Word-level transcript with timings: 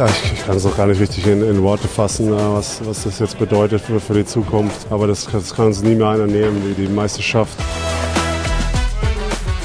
Ja, 0.00 0.06
ich, 0.06 0.32
ich 0.32 0.46
kann 0.46 0.56
es 0.56 0.64
auch 0.64 0.74
gar 0.74 0.86
nicht 0.86 0.98
richtig 0.98 1.26
in, 1.26 1.42
in 1.42 1.62
Worte 1.62 1.86
fassen, 1.86 2.32
äh, 2.32 2.54
was, 2.54 2.80
was 2.86 3.02
das 3.02 3.18
jetzt 3.18 3.38
bedeutet 3.38 3.82
für, 3.82 4.00
für 4.00 4.14
die 4.14 4.24
Zukunft. 4.24 4.86
Aber 4.88 5.06
das, 5.06 5.26
das 5.26 5.54
kann 5.54 5.66
uns 5.66 5.82
nie 5.82 5.94
mehr 5.94 6.08
einer 6.08 6.26
nehmen, 6.26 6.62
die, 6.64 6.86
die 6.86 6.88
Meisterschaft. 6.90 7.52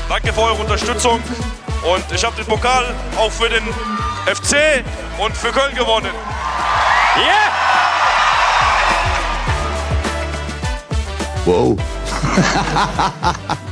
Danke 0.09 0.33
für 0.33 0.41
eure 0.41 0.55
Unterstützung 0.61 1.21
und 1.83 2.03
ich 2.13 2.25
habe 2.25 2.35
den 2.35 2.45
Pokal 2.47 2.83
auch 3.17 3.31
für 3.31 3.47
den 3.47 3.63
FC 4.25 4.83
und 5.23 5.37
für 5.37 5.53
Köln 5.53 5.73
gewonnen. 5.73 6.11
Yeah! 7.15 7.51
Wow. 11.45 11.77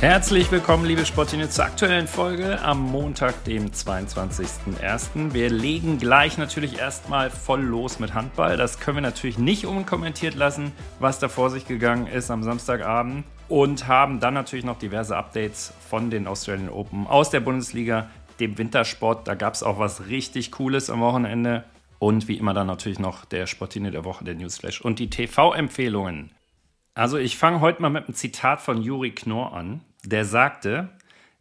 Herzlich 0.00 0.50
willkommen, 0.50 0.86
liebe 0.86 1.04
Sportine, 1.04 1.50
zur 1.50 1.66
aktuellen 1.66 2.08
Folge 2.08 2.62
am 2.62 2.80
Montag, 2.80 3.44
dem 3.44 3.66
22.01. 3.66 5.34
Wir 5.34 5.50
legen 5.50 5.98
gleich 5.98 6.38
natürlich 6.38 6.78
erstmal 6.78 7.28
voll 7.28 7.60
los 7.60 7.98
mit 7.98 8.14
Handball. 8.14 8.56
Das 8.56 8.80
können 8.80 8.96
wir 8.96 9.02
natürlich 9.02 9.36
nicht 9.36 9.66
unkommentiert 9.66 10.36
lassen, 10.36 10.72
was 11.00 11.18
da 11.18 11.28
vor 11.28 11.50
sich 11.50 11.66
gegangen 11.66 12.06
ist 12.06 12.30
am 12.30 12.42
Samstagabend. 12.42 13.24
Und 13.48 13.88
haben 13.88 14.20
dann 14.20 14.32
natürlich 14.32 14.64
noch 14.64 14.78
diverse 14.78 15.14
Updates 15.14 15.74
von 15.90 16.08
den 16.08 16.26
Australian 16.26 16.70
Open 16.70 17.06
aus 17.06 17.28
der 17.28 17.40
Bundesliga, 17.40 18.08
dem 18.40 18.56
Wintersport. 18.56 19.28
Da 19.28 19.34
gab 19.34 19.52
es 19.52 19.62
auch 19.62 19.78
was 19.78 20.06
richtig 20.06 20.50
Cooles 20.50 20.88
am 20.88 21.00
Wochenende. 21.00 21.64
Und 21.98 22.26
wie 22.26 22.38
immer 22.38 22.54
dann 22.54 22.68
natürlich 22.68 23.00
noch 23.00 23.26
der 23.26 23.46
Sportine 23.46 23.90
der 23.90 24.06
Woche, 24.06 24.24
der 24.24 24.34
Newsflash 24.34 24.80
und 24.80 24.98
die 24.98 25.10
TV-Empfehlungen. 25.10 26.30
Also 26.94 27.18
ich 27.18 27.36
fange 27.36 27.60
heute 27.60 27.82
mal 27.82 27.90
mit 27.90 28.06
einem 28.06 28.14
Zitat 28.14 28.62
von 28.62 28.80
Juri 28.80 29.10
Knorr 29.10 29.52
an 29.52 29.82
der 30.04 30.24
sagte, 30.24 30.90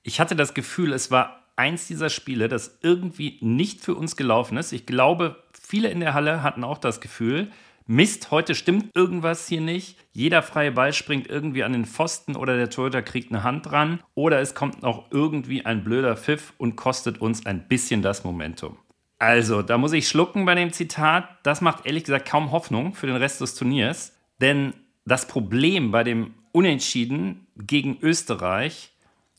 ich 0.03 0.19
hatte 0.19 0.35
das 0.35 0.53
Gefühl, 0.53 0.93
es 0.93 1.11
war 1.11 1.43
eins 1.55 1.88
dieser 1.88 2.09
Spiele, 2.09 2.47
das 2.47 2.79
irgendwie 2.81 3.38
nicht 3.41 3.81
für 3.81 3.95
uns 3.95 4.16
gelaufen 4.16 4.57
ist. 4.57 4.71
Ich 4.71 4.85
glaube, 4.85 5.43
viele 5.59 5.89
in 5.89 5.99
der 5.99 6.13
Halle 6.13 6.41
hatten 6.41 6.63
auch 6.63 6.77
das 6.77 7.01
Gefühl, 7.01 7.51
Mist, 7.91 8.29
heute 8.29 8.53
stimmt 8.53 8.95
irgendwas 8.95 9.47
hier 9.47 9.61
nicht. 9.61 9.97
Jeder 10.13 10.43
freie 10.43 10.71
Ball 10.71 10.93
springt 10.93 11.27
irgendwie 11.27 11.63
an 11.63 11.73
den 11.73 11.85
Pfosten 11.85 12.35
oder 12.35 12.55
der 12.55 12.69
Torhüter 12.69 13.01
kriegt 13.01 13.31
eine 13.31 13.43
Hand 13.43 13.66
dran 13.66 13.99
oder 14.13 14.39
es 14.39 14.53
kommt 14.53 14.83
noch 14.83 15.09
irgendwie 15.09 15.66
ein 15.66 15.83
blöder 15.83 16.16
Pfiff 16.16 16.53
und 16.59 16.75
kostet 16.75 17.19
uns 17.19 17.47
ein 17.47 17.67
bisschen 17.67 18.03
das 18.03 18.23
Momentum. 18.23 18.77
Also, 19.17 19.63
da 19.63 19.79
muss 19.79 19.91
ich 19.94 20.07
schlucken 20.07 20.45
bei 20.45 20.53
dem 20.53 20.71
Zitat. 20.71 21.39
Das 21.41 21.61
macht 21.61 21.88
ehrlich 21.88 22.03
gesagt 22.03 22.29
kaum 22.29 22.51
Hoffnung 22.51 22.94
für 22.94 23.07
den 23.07 23.16
Rest 23.16 23.41
des 23.41 23.55
Turniers, 23.55 24.16
denn 24.39 24.75
das 25.05 25.27
Problem 25.27 25.89
bei 25.89 26.03
dem 26.03 26.35
Unentschieden 26.52 27.47
gegen 27.58 27.97
Österreich. 28.02 28.92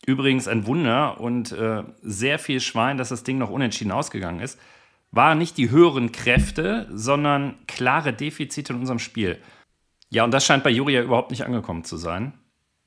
Übrigens 0.06 0.48
ein 0.48 0.66
Wunder 0.66 1.20
und 1.20 1.52
äh, 1.52 1.82
sehr 2.02 2.38
viel 2.38 2.60
Schwein, 2.60 2.96
dass 2.96 3.10
das 3.10 3.22
Ding 3.22 3.38
noch 3.38 3.50
unentschieden 3.50 3.92
ausgegangen 3.92 4.40
ist. 4.40 4.58
Waren 5.12 5.38
nicht 5.38 5.56
die 5.58 5.70
höheren 5.70 6.12
Kräfte, 6.12 6.88
sondern 6.92 7.56
klare 7.66 8.12
Defizite 8.12 8.72
in 8.72 8.80
unserem 8.80 8.98
Spiel. 8.98 9.38
Ja, 10.08 10.24
und 10.24 10.32
das 10.32 10.44
scheint 10.44 10.64
bei 10.64 10.70
Juri 10.70 10.94
ja 10.94 11.02
überhaupt 11.02 11.30
nicht 11.30 11.44
angekommen 11.44 11.84
zu 11.84 11.96
sein. 11.96 12.32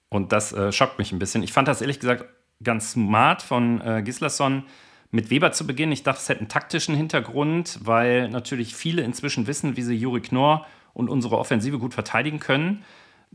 Und 0.09 0.31
das 0.31 0.53
äh, 0.53 0.71
schockt 0.71 0.99
mich 0.99 1.11
ein 1.11 1.19
bisschen. 1.19 1.43
Ich 1.43 1.53
fand 1.53 1.67
das 1.67 1.81
ehrlich 1.81 1.99
gesagt 1.99 2.25
ganz 2.63 2.91
smart 2.91 3.41
von 3.41 3.81
äh, 3.81 4.01
Gislason 4.03 4.63
mit 5.11 5.29
Weber 5.29 5.51
zu 5.51 5.67
beginnen. 5.67 5.91
Ich 5.91 6.03
dachte, 6.03 6.19
es 6.21 6.29
hätte 6.29 6.39
einen 6.39 6.49
taktischen 6.49 6.95
Hintergrund, 6.95 7.79
weil 7.83 8.29
natürlich 8.29 8.75
viele 8.75 9.03
inzwischen 9.03 9.47
wissen, 9.47 9.77
wie 9.77 9.81
sie 9.81 9.95
Juri 9.95 10.21
Knorr 10.21 10.65
und 10.93 11.09
unsere 11.09 11.37
Offensive 11.37 11.79
gut 11.79 11.93
verteidigen 11.93 12.39
können. 12.39 12.83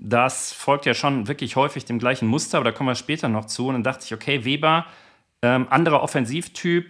Das 0.00 0.52
folgt 0.52 0.86
ja 0.86 0.94
schon 0.94 1.26
wirklich 1.26 1.56
häufig 1.56 1.84
dem 1.84 1.98
gleichen 1.98 2.28
Muster, 2.28 2.58
aber 2.58 2.70
da 2.70 2.76
kommen 2.76 2.88
wir 2.88 2.94
später 2.94 3.28
noch 3.28 3.46
zu. 3.46 3.66
Und 3.66 3.74
dann 3.74 3.82
dachte 3.82 4.04
ich, 4.04 4.14
okay, 4.14 4.44
Weber, 4.44 4.86
ähm, 5.42 5.66
anderer 5.70 6.02
Offensivtyp, 6.02 6.88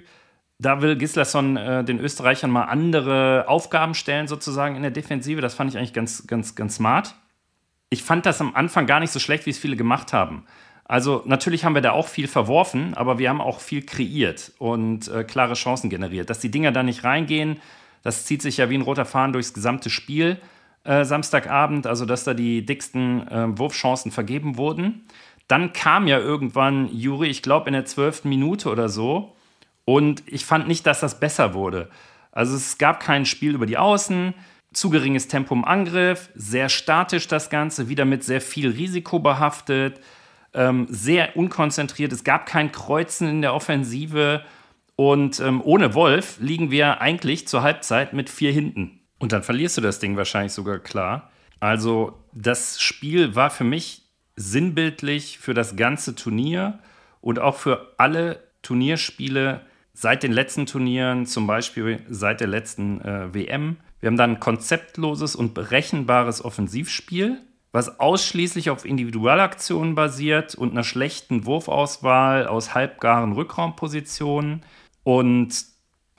da 0.59 0.83
will 0.83 0.94
Gislason 0.97 1.56
äh, 1.56 1.84
den 1.84 2.00
Österreichern 2.00 2.50
mal 2.50 2.65
andere 2.65 3.47
Aufgaben 3.49 3.94
stellen, 3.94 4.28
sozusagen 4.28 4.77
in 4.77 4.83
der 4.83 4.91
Defensive. 4.91 5.41
Das 5.41 5.55
fand 5.55 5.71
ich 5.71 5.78
eigentlich 5.78 5.94
ganz, 5.94 6.27
ganz, 6.27 6.55
ganz 6.55 6.77
smart. 6.77 7.15
Ich 7.88 8.03
fand 8.03 8.27
das 8.27 8.43
am 8.43 8.55
Anfang 8.55 8.87
gar 8.87 9.00
nicht 9.00 9.12
so 9.12 9.21
schlecht, 9.21 9.47
wie 9.47 9.50
es 9.50 9.59
viele 9.59 9.77
gemacht 9.77 10.12
haben. 10.12 10.44
Also 10.84 11.22
natürlich 11.25 11.65
haben 11.65 11.75
wir 11.75 11.83
da 11.83 11.93
auch 11.93 12.09
viel 12.09 12.28
verworfen, 12.28 12.93
aber 12.93 13.19
wir 13.19 13.31
haben 13.31 13.41
auch 13.41 13.60
viel 13.60 13.87
kreiert 13.87 14.53
und 14.59 15.09
äh, 15.09 15.25
klare 15.25 15.54
Chancen 15.54 15.88
generiert. 15.88 16.28
Dass 16.28 16.41
die 16.41 16.50
Dinger 16.50 16.72
da 16.72 16.83
nicht 16.83 17.04
reingehen, 17.04 17.59
das 18.03 18.27
zieht 18.27 18.43
sich 18.43 18.59
ja 18.59 18.69
wie 18.69 18.77
ein 18.77 18.83
roter 18.83 19.06
Faden 19.06 19.33
durchs 19.33 19.54
gesamte 19.54 19.88
Spiel 19.88 20.38
äh, 20.88 21.04
Samstagabend, 21.04 21.87
also 21.87 22.06
dass 22.06 22.25
da 22.25 22.32
die 22.32 22.65
dicksten 22.65 23.28
äh, 23.28 23.59
Wurfchancen 23.59 24.10
vergeben 24.10 24.56
wurden. 24.56 25.04
Dann 25.47 25.75
kam 25.75 26.06
ja 26.06 26.19
irgendwann 26.19 26.88
Juri, 26.91 27.28
ich 27.28 27.43
glaube 27.43 27.69
in 27.69 27.75
der 27.75 27.84
zwölften 27.84 28.31
Minute 28.31 28.71
oder 28.71 28.88
so. 28.88 29.37
Und 29.84 30.22
ich 30.27 30.47
fand 30.47 30.66
nicht, 30.66 30.87
dass 30.87 31.00
das 31.00 31.21
besser 31.21 31.53
wurde. 31.53 31.91
Also 32.32 32.56
es 32.56 32.78
gab 32.78 33.00
kein 33.00 33.27
Spiel 33.27 33.54
über 33.54 33.66
die 33.66 33.77
Außen, 33.77 34.32
zu 34.72 34.88
geringes 34.88 35.28
Tempo 35.28 35.54
im 35.54 35.65
Angriff, 35.65 36.31
sehr 36.34 36.71
statisch 36.71 37.28
das 37.28 37.50
Ganze, 37.50 37.88
wieder 37.88 38.06
mit 38.06 38.25
sehr 38.25 38.41
viel 38.41 38.71
Risiko 38.71 39.19
behaftet, 39.19 40.00
ähm, 40.54 40.87
sehr 40.88 41.37
unkonzentriert. 41.37 42.12
Es 42.12 42.25
gab 42.25 42.47
kein 42.47 42.72
Kreuzen 42.72 43.28
in 43.28 43.43
der 43.43 43.53
Offensive. 43.54 44.43
Und 44.97 45.38
ähm, 45.41 45.60
ohne 45.62 45.94
Wolf 45.94 46.38
liegen 46.41 46.71
wir 46.71 47.03
eigentlich 47.03 47.47
zur 47.47 47.62
Halbzeit 47.62 48.15
mit 48.15 48.31
vier 48.31 48.53
hinten. 48.53 48.97
Und 49.19 49.33
dann 49.33 49.43
verlierst 49.43 49.77
du 49.77 49.81
das 49.81 49.99
Ding 49.99 50.17
wahrscheinlich 50.17 50.53
sogar 50.53 50.79
klar. 50.79 51.31
Also 51.61 52.19
das 52.33 52.81
Spiel 52.81 53.34
war 53.34 53.51
für 53.51 53.65
mich 53.65 54.03
sinnbildlich 54.37 55.39
für 55.39 55.55
das 55.55 55.77
ganze 55.77 56.15
Turnier 56.15 56.79
und 57.21 57.41
auch 57.41 57.57
für 57.57 57.95
alle 57.99 58.43
Turnierspiele 58.62 59.62
seit 59.93 60.23
den 60.23 60.33
letzten 60.33 60.67
Turnieren, 60.67 61.27
zum 61.27 61.49
Beispiel 61.49 62.01
seit 62.09 62.41
der 62.41 62.47
letzten 62.47 63.01
äh, 63.01 63.34
WM. 63.34 63.77
Wir 64.01 64.07
haben 64.07 64.17
dann 64.17 64.33
ein 64.33 64.41
konzeptloses 64.41 65.34
und 65.34 65.55
berechenbares 65.55 66.45
Offensivspiel, 66.45 67.41
was 67.73 67.99
ausschließlich 67.99 68.71
auf 68.71 68.84
Individualaktionen 68.84 69.97
basiert 69.97 70.55
und 70.55 70.71
einer 70.71 70.84
schlechten 70.84 71.47
Wurfauswahl 71.47 72.47
aus 72.47 72.75
halbgaren 72.75 73.33
Rückraumpositionen. 73.33 74.62
Und 75.03 75.65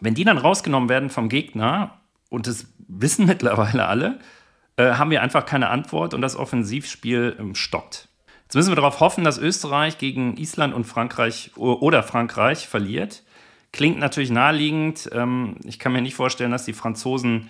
wenn 0.01 0.13
die 0.13 0.25
dann 0.25 0.37
rausgenommen 0.37 0.89
werden 0.89 1.09
vom 1.09 1.29
Gegner 1.29 2.01
und 2.29 2.47
das 2.47 2.67
wissen 2.89 3.25
mittlerweile 3.27 3.85
alle, 3.85 4.19
äh, 4.75 4.93
haben 4.93 5.11
wir 5.11 5.21
einfach 5.21 5.45
keine 5.45 5.69
Antwort 5.69 6.13
und 6.13 6.21
das 6.21 6.35
Offensivspiel 6.35 7.37
ähm, 7.39 7.55
stockt. 7.55 8.09
Jetzt 8.43 8.55
müssen 8.55 8.71
wir 8.71 8.75
darauf 8.75 8.99
hoffen, 8.99 9.23
dass 9.23 9.37
Österreich 9.37 9.99
gegen 9.99 10.35
Island 10.37 10.73
und 10.73 10.85
Frankreich 10.85 11.51
oder 11.55 12.01
Frankreich 12.01 12.67
verliert. 12.67 13.23
Klingt 13.71 13.99
natürlich 13.99 14.31
naheliegend. 14.31 15.07
Ähm, 15.13 15.57
ich 15.63 15.77
kann 15.77 15.93
mir 15.93 16.01
nicht 16.01 16.15
vorstellen, 16.15 16.51
dass 16.51 16.65
die 16.65 16.73
Franzosen 16.73 17.49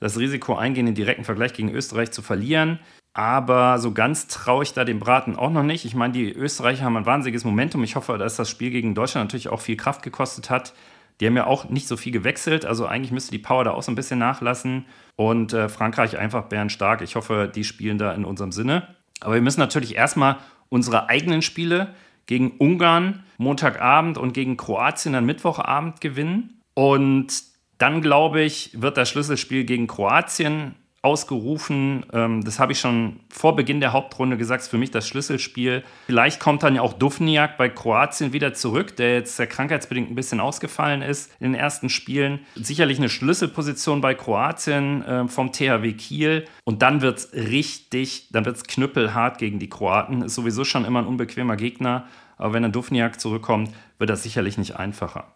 das 0.00 0.18
Risiko 0.18 0.56
eingehen, 0.56 0.86
den 0.86 0.94
direkten 0.96 1.24
Vergleich 1.24 1.52
gegen 1.52 1.70
Österreich 1.70 2.10
zu 2.10 2.22
verlieren. 2.22 2.80
Aber 3.12 3.78
so 3.78 3.92
ganz 3.92 4.26
traue 4.26 4.62
ich 4.62 4.72
da 4.72 4.84
dem 4.84 4.98
Braten 4.98 5.36
auch 5.36 5.50
noch 5.50 5.62
nicht. 5.62 5.84
Ich 5.84 5.94
meine, 5.94 6.12
die 6.12 6.32
Österreicher 6.32 6.84
haben 6.84 6.96
ein 6.96 7.06
wahnsinniges 7.06 7.44
Momentum. 7.44 7.84
Ich 7.84 7.96
hoffe, 7.96 8.18
dass 8.18 8.36
das 8.36 8.48
Spiel 8.48 8.70
gegen 8.70 8.94
Deutschland 8.94 9.28
natürlich 9.28 9.48
auch 9.48 9.60
viel 9.60 9.76
Kraft 9.76 10.02
gekostet 10.02 10.50
hat. 10.50 10.72
Die 11.20 11.26
haben 11.26 11.36
ja 11.36 11.46
auch 11.46 11.68
nicht 11.68 11.86
so 11.86 11.96
viel 11.96 12.12
gewechselt, 12.12 12.64
also 12.64 12.86
eigentlich 12.86 13.12
müsste 13.12 13.30
die 13.30 13.38
Power 13.38 13.64
da 13.64 13.72
auch 13.72 13.82
so 13.82 13.92
ein 13.92 13.94
bisschen 13.94 14.18
nachlassen. 14.18 14.86
Und 15.16 15.52
äh, 15.52 15.68
Frankreich 15.68 16.16
einfach 16.18 16.44
bärenstark. 16.44 17.02
Ich 17.02 17.14
hoffe, 17.14 17.50
die 17.54 17.64
spielen 17.64 17.98
da 17.98 18.12
in 18.12 18.24
unserem 18.24 18.52
Sinne. 18.52 18.88
Aber 19.20 19.34
wir 19.34 19.42
müssen 19.42 19.60
natürlich 19.60 19.96
erstmal 19.96 20.38
unsere 20.70 21.10
eigenen 21.10 21.42
Spiele 21.42 21.94
gegen 22.24 22.52
Ungarn 22.52 23.24
Montagabend 23.36 24.16
und 24.16 24.32
gegen 24.32 24.56
Kroatien 24.56 25.12
dann 25.12 25.26
Mittwochabend 25.26 26.00
gewinnen. 26.00 26.62
Und 26.74 27.42
dann, 27.76 28.00
glaube 28.00 28.42
ich, 28.42 28.80
wird 28.80 28.96
das 28.96 29.10
Schlüsselspiel 29.10 29.64
gegen 29.64 29.86
Kroatien 29.86 30.74
ausgerufen. 31.02 32.04
Ähm, 32.12 32.44
das 32.44 32.58
habe 32.58 32.72
ich 32.72 32.80
schon 32.80 33.20
vor 33.30 33.56
Beginn 33.56 33.80
der 33.80 33.92
Hauptrunde 33.92 34.36
gesagt, 34.36 34.62
ist 34.62 34.68
für 34.68 34.76
mich 34.76 34.90
das 34.90 35.08
Schlüsselspiel. 35.08 35.82
Vielleicht 36.06 36.40
kommt 36.40 36.62
dann 36.62 36.74
ja 36.74 36.82
auch 36.82 36.92
Dufniak 36.92 37.56
bei 37.56 37.70
Kroatien 37.70 38.32
wieder 38.34 38.52
zurück, 38.52 38.96
der 38.96 39.14
jetzt 39.14 39.38
krankheitsbedingt 39.38 40.10
ein 40.10 40.14
bisschen 40.14 40.40
ausgefallen 40.40 41.00
ist 41.00 41.32
in 41.40 41.52
den 41.52 41.60
ersten 41.60 41.88
Spielen. 41.88 42.40
Sicherlich 42.54 42.98
eine 42.98 43.08
Schlüsselposition 43.08 44.02
bei 44.02 44.14
Kroatien 44.14 45.02
äh, 45.04 45.28
vom 45.28 45.52
THW 45.52 45.92
Kiel. 45.94 46.44
Und 46.64 46.82
dann 46.82 47.00
wird 47.00 47.18
es 47.18 47.32
richtig, 47.32 48.28
dann 48.30 48.44
wird 48.44 48.56
es 48.56 48.64
knüppelhart 48.64 49.38
gegen 49.38 49.58
die 49.58 49.70
Kroaten. 49.70 50.22
Ist 50.22 50.34
sowieso 50.34 50.64
schon 50.64 50.84
immer 50.84 50.98
ein 51.00 51.06
unbequemer 51.06 51.56
Gegner. 51.56 52.06
Aber 52.36 52.52
wenn 52.52 52.62
dann 52.62 52.72
Dufniak 52.72 53.20
zurückkommt, 53.20 53.70
wird 53.98 54.10
das 54.10 54.22
sicherlich 54.22 54.58
nicht 54.58 54.76
einfacher. 54.76 55.32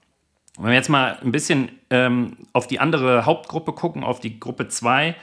Wenn 0.57 0.67
wir 0.67 0.75
jetzt 0.75 0.89
mal 0.89 1.19
ein 1.23 1.33
bisschen 1.33 1.71
ähm, 1.91 2.37
auf 2.53 2.67
die 2.67 2.79
andere 2.79 3.27
Hauptgruppe 3.27 3.73
gucken, 3.73 4.05
auf 4.05 4.21
die 4.21 4.39
Gruppe 4.39 4.69
2, 4.69 5.17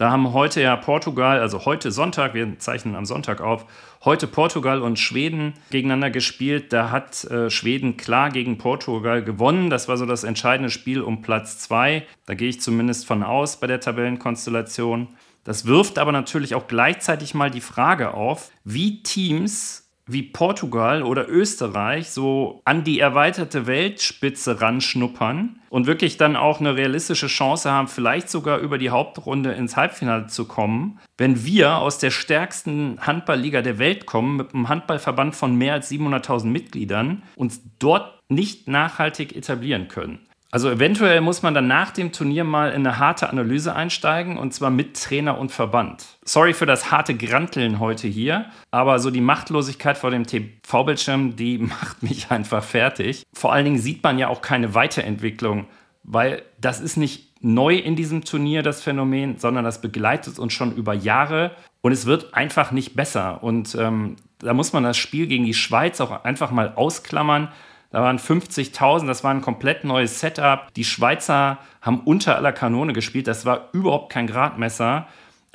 da 0.00 0.10
haben 0.10 0.32
heute 0.32 0.62
ja 0.62 0.76
Portugal, 0.76 1.40
also 1.40 1.66
heute 1.66 1.92
Sonntag, 1.92 2.32
wir 2.32 2.58
zeichnen 2.58 2.94
am 2.94 3.04
Sonntag 3.04 3.42
auf, 3.42 3.66
heute 4.02 4.26
Portugal 4.26 4.80
und 4.80 4.98
Schweden 4.98 5.52
gegeneinander 5.68 6.08
gespielt. 6.08 6.72
Da 6.72 6.90
hat 6.90 7.24
äh, 7.24 7.50
Schweden 7.50 7.98
klar 7.98 8.30
gegen 8.30 8.56
Portugal 8.56 9.22
gewonnen. 9.22 9.68
Das 9.68 9.88
war 9.88 9.98
so 9.98 10.06
das 10.06 10.24
entscheidende 10.24 10.70
Spiel 10.70 11.02
um 11.02 11.20
Platz 11.20 11.58
zwei. 11.58 12.06
Da 12.24 12.32
gehe 12.32 12.48
ich 12.48 12.62
zumindest 12.62 13.06
von 13.06 13.22
aus 13.22 13.60
bei 13.60 13.66
der 13.66 13.80
Tabellenkonstellation. 13.80 15.08
Das 15.44 15.66
wirft 15.66 15.98
aber 15.98 16.12
natürlich 16.12 16.54
auch 16.54 16.66
gleichzeitig 16.66 17.34
mal 17.34 17.50
die 17.50 17.60
Frage 17.60 18.14
auf, 18.14 18.50
wie 18.64 19.02
Teams 19.02 19.89
wie 20.12 20.22
Portugal 20.22 21.02
oder 21.02 21.28
Österreich 21.28 22.10
so 22.10 22.60
an 22.64 22.84
die 22.84 23.00
erweiterte 23.00 23.66
Weltspitze 23.66 24.60
ranschnuppern 24.60 25.60
und 25.68 25.86
wirklich 25.86 26.16
dann 26.16 26.36
auch 26.36 26.60
eine 26.60 26.76
realistische 26.76 27.28
Chance 27.28 27.70
haben, 27.70 27.88
vielleicht 27.88 28.28
sogar 28.28 28.58
über 28.58 28.78
die 28.78 28.90
Hauptrunde 28.90 29.52
ins 29.52 29.76
Halbfinale 29.76 30.26
zu 30.26 30.46
kommen, 30.46 30.98
wenn 31.16 31.44
wir 31.44 31.78
aus 31.78 31.98
der 31.98 32.10
stärksten 32.10 32.98
Handballliga 33.00 33.62
der 33.62 33.78
Welt 33.78 34.06
kommen, 34.06 34.36
mit 34.36 34.54
einem 34.54 34.68
Handballverband 34.68 35.34
von 35.34 35.54
mehr 35.54 35.74
als 35.74 35.90
700.000 35.90 36.46
Mitgliedern, 36.46 37.22
uns 37.36 37.62
dort 37.78 38.20
nicht 38.28 38.68
nachhaltig 38.68 39.36
etablieren 39.36 39.88
können. 39.88 40.20
Also 40.52 40.68
eventuell 40.68 41.20
muss 41.20 41.42
man 41.42 41.54
dann 41.54 41.68
nach 41.68 41.92
dem 41.92 42.10
Turnier 42.10 42.42
mal 42.42 42.70
in 42.70 42.86
eine 42.86 42.98
harte 42.98 43.30
Analyse 43.30 43.74
einsteigen 43.74 44.36
und 44.36 44.52
zwar 44.52 44.70
mit 44.70 45.00
Trainer 45.00 45.38
und 45.38 45.52
Verband. 45.52 46.04
Sorry 46.24 46.54
für 46.54 46.66
das 46.66 46.90
harte 46.90 47.16
Granteln 47.16 47.78
heute 47.78 48.08
hier, 48.08 48.46
aber 48.72 48.98
so 48.98 49.10
die 49.10 49.20
Machtlosigkeit 49.20 49.96
vor 49.96 50.10
dem 50.10 50.26
TV-Bildschirm, 50.26 51.36
die 51.36 51.58
macht 51.58 52.02
mich 52.02 52.30
einfach 52.30 52.64
fertig. 52.64 53.24
Vor 53.32 53.52
allen 53.52 53.64
Dingen 53.64 53.78
sieht 53.78 54.02
man 54.02 54.18
ja 54.18 54.28
auch 54.28 54.42
keine 54.42 54.74
Weiterentwicklung, 54.74 55.66
weil 56.02 56.42
das 56.60 56.80
ist 56.80 56.96
nicht 56.96 57.30
neu 57.42 57.76
in 57.76 57.94
diesem 57.94 58.24
Turnier, 58.24 58.62
das 58.62 58.82
Phänomen, 58.82 59.38
sondern 59.38 59.64
das 59.64 59.80
begleitet 59.80 60.38
uns 60.38 60.52
schon 60.52 60.74
über 60.74 60.94
Jahre 60.94 61.52
und 61.80 61.92
es 61.92 62.06
wird 62.06 62.34
einfach 62.34 62.72
nicht 62.72 62.96
besser. 62.96 63.42
Und 63.42 63.76
ähm, 63.76 64.16
da 64.40 64.52
muss 64.52 64.72
man 64.72 64.82
das 64.82 64.96
Spiel 64.96 65.26
gegen 65.26 65.44
die 65.44 65.54
Schweiz 65.54 66.00
auch 66.00 66.24
einfach 66.24 66.50
mal 66.50 66.72
ausklammern 66.74 67.48
da 67.90 68.02
waren 68.02 68.18
50.000, 68.18 69.06
das 69.06 69.24
war 69.24 69.32
ein 69.32 69.42
komplett 69.42 69.84
neues 69.84 70.20
Setup. 70.20 70.72
Die 70.74 70.84
Schweizer 70.84 71.58
haben 71.82 72.00
unter 72.00 72.36
aller 72.36 72.52
Kanone 72.52 72.92
gespielt. 72.92 73.26
Das 73.26 73.44
war 73.44 73.68
überhaupt 73.72 74.12
kein 74.12 74.28
Gradmesser. 74.28 75.08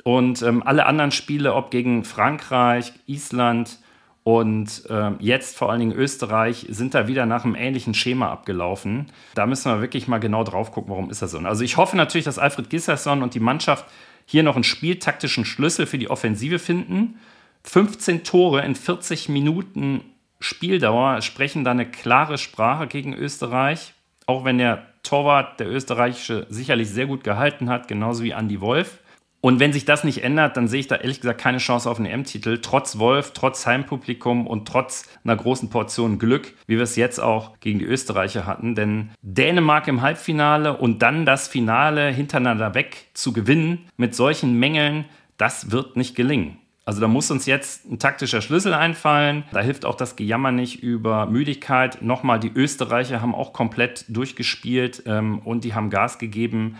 Und 0.04 0.42
ähm, 0.42 0.62
alle 0.62 0.86
anderen 0.86 1.12
Spiele, 1.12 1.54
ob 1.54 1.70
gegen 1.70 2.04
Frankreich, 2.04 2.92
Island 3.06 3.78
und 4.22 4.82
ähm, 4.90 5.16
jetzt 5.18 5.56
vor 5.56 5.70
allen 5.70 5.80
Dingen 5.80 5.92
Österreich, 5.92 6.66
sind 6.68 6.94
da 6.94 7.08
wieder 7.08 7.26
nach 7.26 7.44
einem 7.44 7.54
ähnlichen 7.54 7.94
Schema 7.94 8.30
abgelaufen. 8.30 9.06
Da 9.34 9.46
müssen 9.46 9.72
wir 9.72 9.80
wirklich 9.80 10.06
mal 10.06 10.18
genau 10.18 10.44
drauf 10.44 10.72
gucken, 10.72 10.90
warum 10.90 11.10
ist 11.10 11.22
das 11.22 11.30
so. 11.30 11.38
Also 11.38 11.64
ich 11.64 11.76
hoffe 11.76 11.96
natürlich, 11.96 12.24
dass 12.24 12.38
Alfred 12.38 12.68
Gisserson 12.68 13.22
und 13.22 13.34
die 13.34 13.40
Mannschaft 13.40 13.86
hier 14.26 14.42
noch 14.42 14.56
einen 14.56 14.64
spieltaktischen 14.64 15.44
Schlüssel 15.44 15.86
für 15.86 15.96
die 15.96 16.10
Offensive 16.10 16.58
finden. 16.58 17.18
15 17.62 18.24
Tore 18.24 18.62
in 18.62 18.74
40 18.74 19.28
Minuten 19.28 20.02
Spieldauer 20.40 21.22
sprechen 21.22 21.64
da 21.64 21.70
eine 21.70 21.86
klare 21.86 22.38
Sprache 22.38 22.86
gegen 22.86 23.14
Österreich, 23.14 23.94
auch 24.26 24.44
wenn 24.44 24.58
der 24.58 24.86
Torwart, 25.02 25.60
der 25.60 25.70
österreichische, 25.70 26.46
sicherlich 26.50 26.90
sehr 26.90 27.06
gut 27.06 27.24
gehalten 27.24 27.68
hat, 27.70 27.88
genauso 27.88 28.24
wie 28.24 28.30
Andy 28.30 28.60
Wolf. 28.60 28.98
Und 29.40 29.60
wenn 29.60 29.72
sich 29.72 29.84
das 29.84 30.02
nicht 30.02 30.24
ändert, 30.24 30.56
dann 30.56 30.66
sehe 30.66 30.80
ich 30.80 30.88
da 30.88 30.96
ehrlich 30.96 31.20
gesagt 31.20 31.40
keine 31.40 31.58
Chance 31.58 31.88
auf 31.88 31.98
einen 31.98 32.06
EM-Titel, 32.06 32.58
trotz 32.60 32.98
Wolf, 32.98 33.30
trotz 33.32 33.64
Heimpublikum 33.64 34.44
und 34.46 34.66
trotz 34.66 35.08
einer 35.22 35.36
großen 35.36 35.70
Portion 35.70 36.18
Glück, 36.18 36.54
wie 36.66 36.76
wir 36.76 36.82
es 36.82 36.96
jetzt 36.96 37.20
auch 37.20 37.60
gegen 37.60 37.78
die 37.78 37.84
Österreicher 37.84 38.44
hatten. 38.44 38.74
Denn 38.74 39.10
Dänemark 39.22 39.86
im 39.86 40.02
Halbfinale 40.02 40.76
und 40.76 41.02
dann 41.02 41.26
das 41.26 41.46
Finale 41.46 42.08
hintereinander 42.10 42.74
weg 42.74 43.06
zu 43.14 43.32
gewinnen 43.32 43.88
mit 43.96 44.16
solchen 44.16 44.58
Mängeln, 44.58 45.04
das 45.36 45.70
wird 45.70 45.96
nicht 45.96 46.16
gelingen. 46.16 46.58
Also 46.86 47.00
da 47.00 47.08
muss 47.08 47.32
uns 47.32 47.46
jetzt 47.46 47.90
ein 47.90 47.98
taktischer 47.98 48.40
Schlüssel 48.40 48.72
einfallen. 48.72 49.42
Da 49.52 49.60
hilft 49.60 49.84
auch 49.84 49.96
das 49.96 50.14
Gejammer 50.14 50.52
nicht 50.52 50.84
über 50.84 51.26
Müdigkeit. 51.26 52.00
Nochmal, 52.00 52.38
die 52.38 52.52
Österreicher 52.54 53.20
haben 53.20 53.34
auch 53.34 53.52
komplett 53.52 54.04
durchgespielt 54.08 55.02
ähm, 55.04 55.40
und 55.40 55.64
die 55.64 55.74
haben 55.74 55.90
Gas 55.90 56.18
gegeben. 56.18 56.76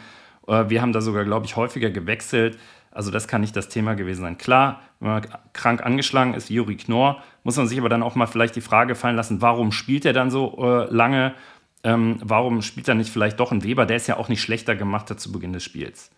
Äh, 0.47 0.69
wir 0.69 0.81
haben 0.81 0.93
da 0.93 1.01
sogar, 1.01 1.25
glaube 1.25 1.47
ich, 1.47 1.57
häufiger 1.57 1.91
gewechselt. 1.91 2.57
Also 2.93 3.11
das 3.11 3.27
kann 3.27 3.41
nicht 3.41 3.57
das 3.57 3.69
Thema 3.69 3.95
gewesen 3.95 4.21
sein. 4.21 4.39
Klar, 4.39 4.81
wenn 5.01 5.11
man 5.11 5.27
krank 5.53 5.85
angeschlagen 5.85 6.35
ist, 6.35 6.51
wie 6.51 6.55
Juri 6.55 6.77
Knorr, 6.77 7.21
muss 7.43 7.57
man 7.57 7.67
sich 7.67 7.81
aber 7.81 7.89
dann 7.89 8.05
auch 8.05 8.15
mal 8.15 8.27
vielleicht 8.27 8.55
die 8.55 8.61
Frage 8.61 8.95
fallen 8.95 9.17
lassen, 9.17 9.43
warum 9.43 9.73
spielt 9.73 10.05
er 10.05 10.13
dann 10.13 10.31
so 10.31 10.57
äh, 10.63 10.95
lange? 10.95 11.35
Ähm, 11.83 12.21
warum 12.23 12.63
spielt 12.63 12.87
er 12.87 12.95
nicht 12.95 13.11
vielleicht 13.11 13.41
doch 13.41 13.51
ein 13.51 13.65
Weber? 13.65 13.87
Der 13.87 13.97
ist 13.97 14.07
ja 14.07 14.19
auch 14.19 14.29
nicht 14.29 14.41
schlechter 14.41 14.77
gemacht 14.77 15.09
zu 15.19 15.33
Beginn 15.33 15.53
des 15.53 15.65
Spiels. 15.65 16.13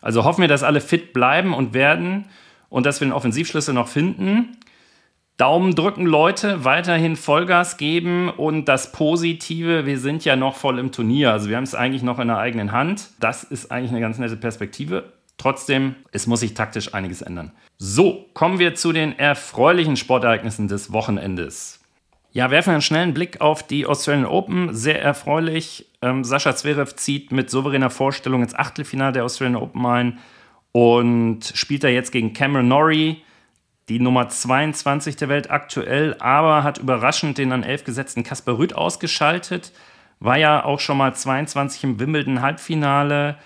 Also 0.00 0.24
hoffen 0.24 0.40
wir, 0.40 0.48
dass 0.48 0.64
alle 0.64 0.80
fit 0.80 1.12
bleiben 1.12 1.54
und 1.54 1.72
werden 1.72 2.24
und 2.68 2.86
dass 2.86 3.00
wir 3.00 3.06
den 3.06 3.12
Offensivschlüssel 3.12 3.74
noch 3.74 3.88
finden. 3.88 4.56
Daumen 5.36 5.76
drücken, 5.76 6.04
Leute, 6.04 6.64
weiterhin 6.64 7.14
Vollgas 7.14 7.76
geben 7.76 8.28
und 8.28 8.64
das 8.64 8.90
Positive, 8.90 9.86
wir 9.86 10.00
sind 10.00 10.24
ja 10.24 10.34
noch 10.34 10.56
voll 10.56 10.80
im 10.80 10.90
Turnier, 10.90 11.30
also 11.30 11.48
wir 11.48 11.56
haben 11.56 11.64
es 11.64 11.76
eigentlich 11.76 12.02
noch 12.02 12.18
in 12.18 12.26
der 12.26 12.38
eigenen 12.38 12.72
Hand. 12.72 13.10
Das 13.20 13.44
ist 13.44 13.70
eigentlich 13.70 13.92
eine 13.92 14.00
ganz 14.00 14.18
nette 14.18 14.36
Perspektive. 14.36 15.12
Trotzdem, 15.36 15.94
es 16.10 16.26
muss 16.26 16.40
sich 16.40 16.54
taktisch 16.54 16.92
einiges 16.92 17.22
ändern. 17.22 17.52
So, 17.78 18.26
kommen 18.34 18.58
wir 18.58 18.74
zu 18.74 18.92
den 18.92 19.16
erfreulichen 19.16 19.96
Sportereignissen 19.96 20.66
des 20.66 20.92
Wochenendes. 20.92 21.78
Ja, 22.32 22.50
werfen 22.50 22.70
wir 22.70 22.74
einen 22.74 22.82
schnellen 22.82 23.14
Blick 23.14 23.40
auf 23.40 23.62
die 23.62 23.86
Australian 23.86 24.26
Open. 24.26 24.74
Sehr 24.74 25.00
erfreulich. 25.00 25.86
Ähm, 26.02 26.24
Sascha 26.24 26.56
Zverev 26.56 26.96
zieht 26.96 27.30
mit 27.30 27.48
souveräner 27.48 27.90
Vorstellung 27.90 28.42
ins 28.42 28.54
Achtelfinale 28.54 29.12
der 29.12 29.24
Australian 29.24 29.62
Open 29.62 29.86
ein 29.86 30.18
und 30.72 31.52
spielt 31.54 31.84
da 31.84 31.88
jetzt 31.88 32.12
gegen 32.12 32.32
Cameron 32.32 32.68
Norrie, 32.68 33.22
die 33.88 34.00
Nummer 34.00 34.28
22 34.28 35.16
der 35.16 35.28
Welt 35.28 35.50
aktuell, 35.50 36.14
aber 36.18 36.62
hat 36.62 36.78
überraschend 36.78 37.38
den 37.38 37.52
an 37.52 37.62
11 37.62 37.84
gesetzten 37.84 38.22
Kasper 38.22 38.58
Rüth 38.58 38.74
ausgeschaltet. 38.74 39.72
War 40.20 40.36
ja 40.36 40.64
auch 40.64 40.80
schon 40.80 40.98
mal 40.98 41.14
22 41.14 41.84
im 41.84 42.00
Wimbledon 42.00 42.42
Halbfinale 42.42 43.38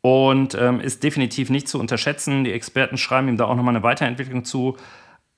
und 0.00 0.54
ähm, 0.54 0.80
ist 0.80 1.02
definitiv 1.02 1.50
nicht 1.50 1.68
zu 1.68 1.78
unterschätzen. 1.78 2.44
Die 2.44 2.52
Experten 2.52 2.96
schreiben 2.96 3.28
ihm 3.28 3.36
da 3.36 3.44
auch 3.44 3.54
nochmal 3.54 3.74
eine 3.74 3.84
Weiterentwicklung 3.84 4.44
zu. 4.44 4.76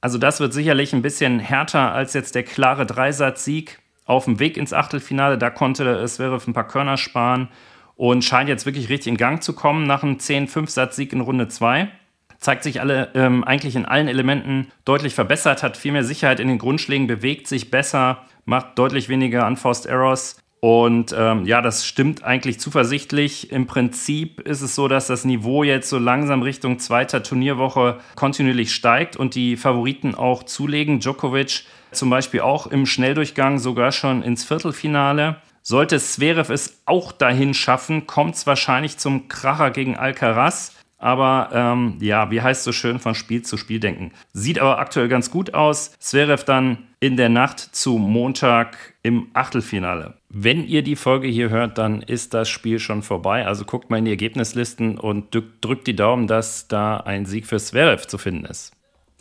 Also 0.00 0.18
das 0.18 0.40
wird 0.40 0.52
sicherlich 0.52 0.92
ein 0.92 1.02
bisschen 1.02 1.40
härter 1.40 1.92
als 1.92 2.14
jetzt 2.14 2.34
der 2.34 2.44
klare 2.44 2.86
Dreisatz-Sieg 2.86 3.80
auf 4.04 4.24
dem 4.24 4.38
Weg 4.38 4.56
ins 4.56 4.72
Achtelfinale. 4.72 5.36
Da 5.36 5.50
konnte 5.50 5.84
es 5.90 6.18
wäre 6.18 6.40
ein 6.46 6.52
paar 6.52 6.68
Körner 6.68 6.96
sparen 6.96 7.48
und 7.98 8.24
scheint 8.24 8.48
jetzt 8.48 8.64
wirklich 8.64 8.88
richtig 8.88 9.08
in 9.08 9.16
Gang 9.18 9.42
zu 9.42 9.52
kommen 9.52 9.86
nach 9.86 10.04
einem 10.04 10.14
10-5-Satz-Sieg 10.14 11.12
in 11.12 11.20
Runde 11.20 11.48
2. 11.48 11.88
Zeigt 12.38 12.62
sich 12.62 12.80
alle 12.80 13.10
ähm, 13.14 13.42
eigentlich 13.42 13.74
in 13.74 13.84
allen 13.84 14.06
Elementen 14.06 14.68
deutlich 14.84 15.14
verbessert, 15.14 15.64
hat 15.64 15.76
viel 15.76 15.90
mehr 15.90 16.04
Sicherheit 16.04 16.38
in 16.38 16.46
den 16.46 16.58
Grundschlägen, 16.58 17.08
bewegt 17.08 17.48
sich 17.48 17.72
besser, 17.72 18.24
macht 18.44 18.78
deutlich 18.78 19.08
weniger 19.08 19.46
Unforced 19.48 19.86
Errors. 19.86 20.38
Und 20.60 21.12
ähm, 21.16 21.44
ja, 21.44 21.60
das 21.60 21.86
stimmt 21.86 22.22
eigentlich 22.22 22.60
zuversichtlich. 22.60 23.50
Im 23.50 23.66
Prinzip 23.66 24.40
ist 24.42 24.60
es 24.60 24.76
so, 24.76 24.86
dass 24.86 25.08
das 25.08 25.24
Niveau 25.24 25.64
jetzt 25.64 25.88
so 25.88 25.98
langsam 25.98 26.42
Richtung 26.42 26.78
zweiter 26.78 27.24
Turnierwoche 27.24 27.98
kontinuierlich 28.14 28.72
steigt 28.72 29.16
und 29.16 29.34
die 29.34 29.56
Favoriten 29.56 30.14
auch 30.14 30.44
zulegen. 30.44 31.00
Djokovic 31.00 31.64
zum 31.90 32.10
Beispiel 32.10 32.40
auch 32.42 32.68
im 32.68 32.86
Schnelldurchgang 32.86 33.58
sogar 33.58 33.90
schon 33.90 34.22
ins 34.22 34.44
Viertelfinale. 34.44 35.36
Sollte 35.70 35.98
Zverev 35.98 36.50
es 36.50 36.80
auch 36.86 37.12
dahin 37.12 37.52
schaffen, 37.52 38.06
kommt 38.06 38.36
es 38.36 38.46
wahrscheinlich 38.46 38.96
zum 38.96 39.28
Kracher 39.28 39.70
gegen 39.70 39.98
Alcaraz. 39.98 40.74
Aber 40.96 41.50
ähm, 41.52 41.98
ja, 42.00 42.30
wie 42.30 42.40
heißt 42.40 42.64
so 42.64 42.72
schön 42.72 42.98
von 42.98 43.14
Spiel 43.14 43.42
zu 43.42 43.58
Spiel 43.58 43.78
denken. 43.78 44.12
Sieht 44.32 44.58
aber 44.60 44.78
aktuell 44.78 45.08
ganz 45.08 45.30
gut 45.30 45.52
aus. 45.52 45.92
Zverev 45.98 46.44
dann 46.44 46.86
in 47.00 47.18
der 47.18 47.28
Nacht 47.28 47.60
zu 47.60 47.98
Montag 47.98 48.78
im 49.02 49.28
Achtelfinale. 49.34 50.14
Wenn 50.30 50.66
ihr 50.66 50.80
die 50.80 50.96
Folge 50.96 51.28
hier 51.28 51.50
hört, 51.50 51.76
dann 51.76 52.00
ist 52.00 52.32
das 52.32 52.48
Spiel 52.48 52.78
schon 52.78 53.02
vorbei. 53.02 53.44
Also 53.44 53.66
guckt 53.66 53.90
mal 53.90 53.98
in 53.98 54.06
die 54.06 54.12
Ergebnislisten 54.12 54.96
und 54.96 55.36
drückt 55.60 55.86
die 55.86 55.94
Daumen, 55.94 56.28
dass 56.28 56.68
da 56.68 56.96
ein 56.96 57.26
Sieg 57.26 57.46
für 57.46 57.58
Zverev 57.58 58.06
zu 58.06 58.16
finden 58.16 58.46
ist. 58.46 58.72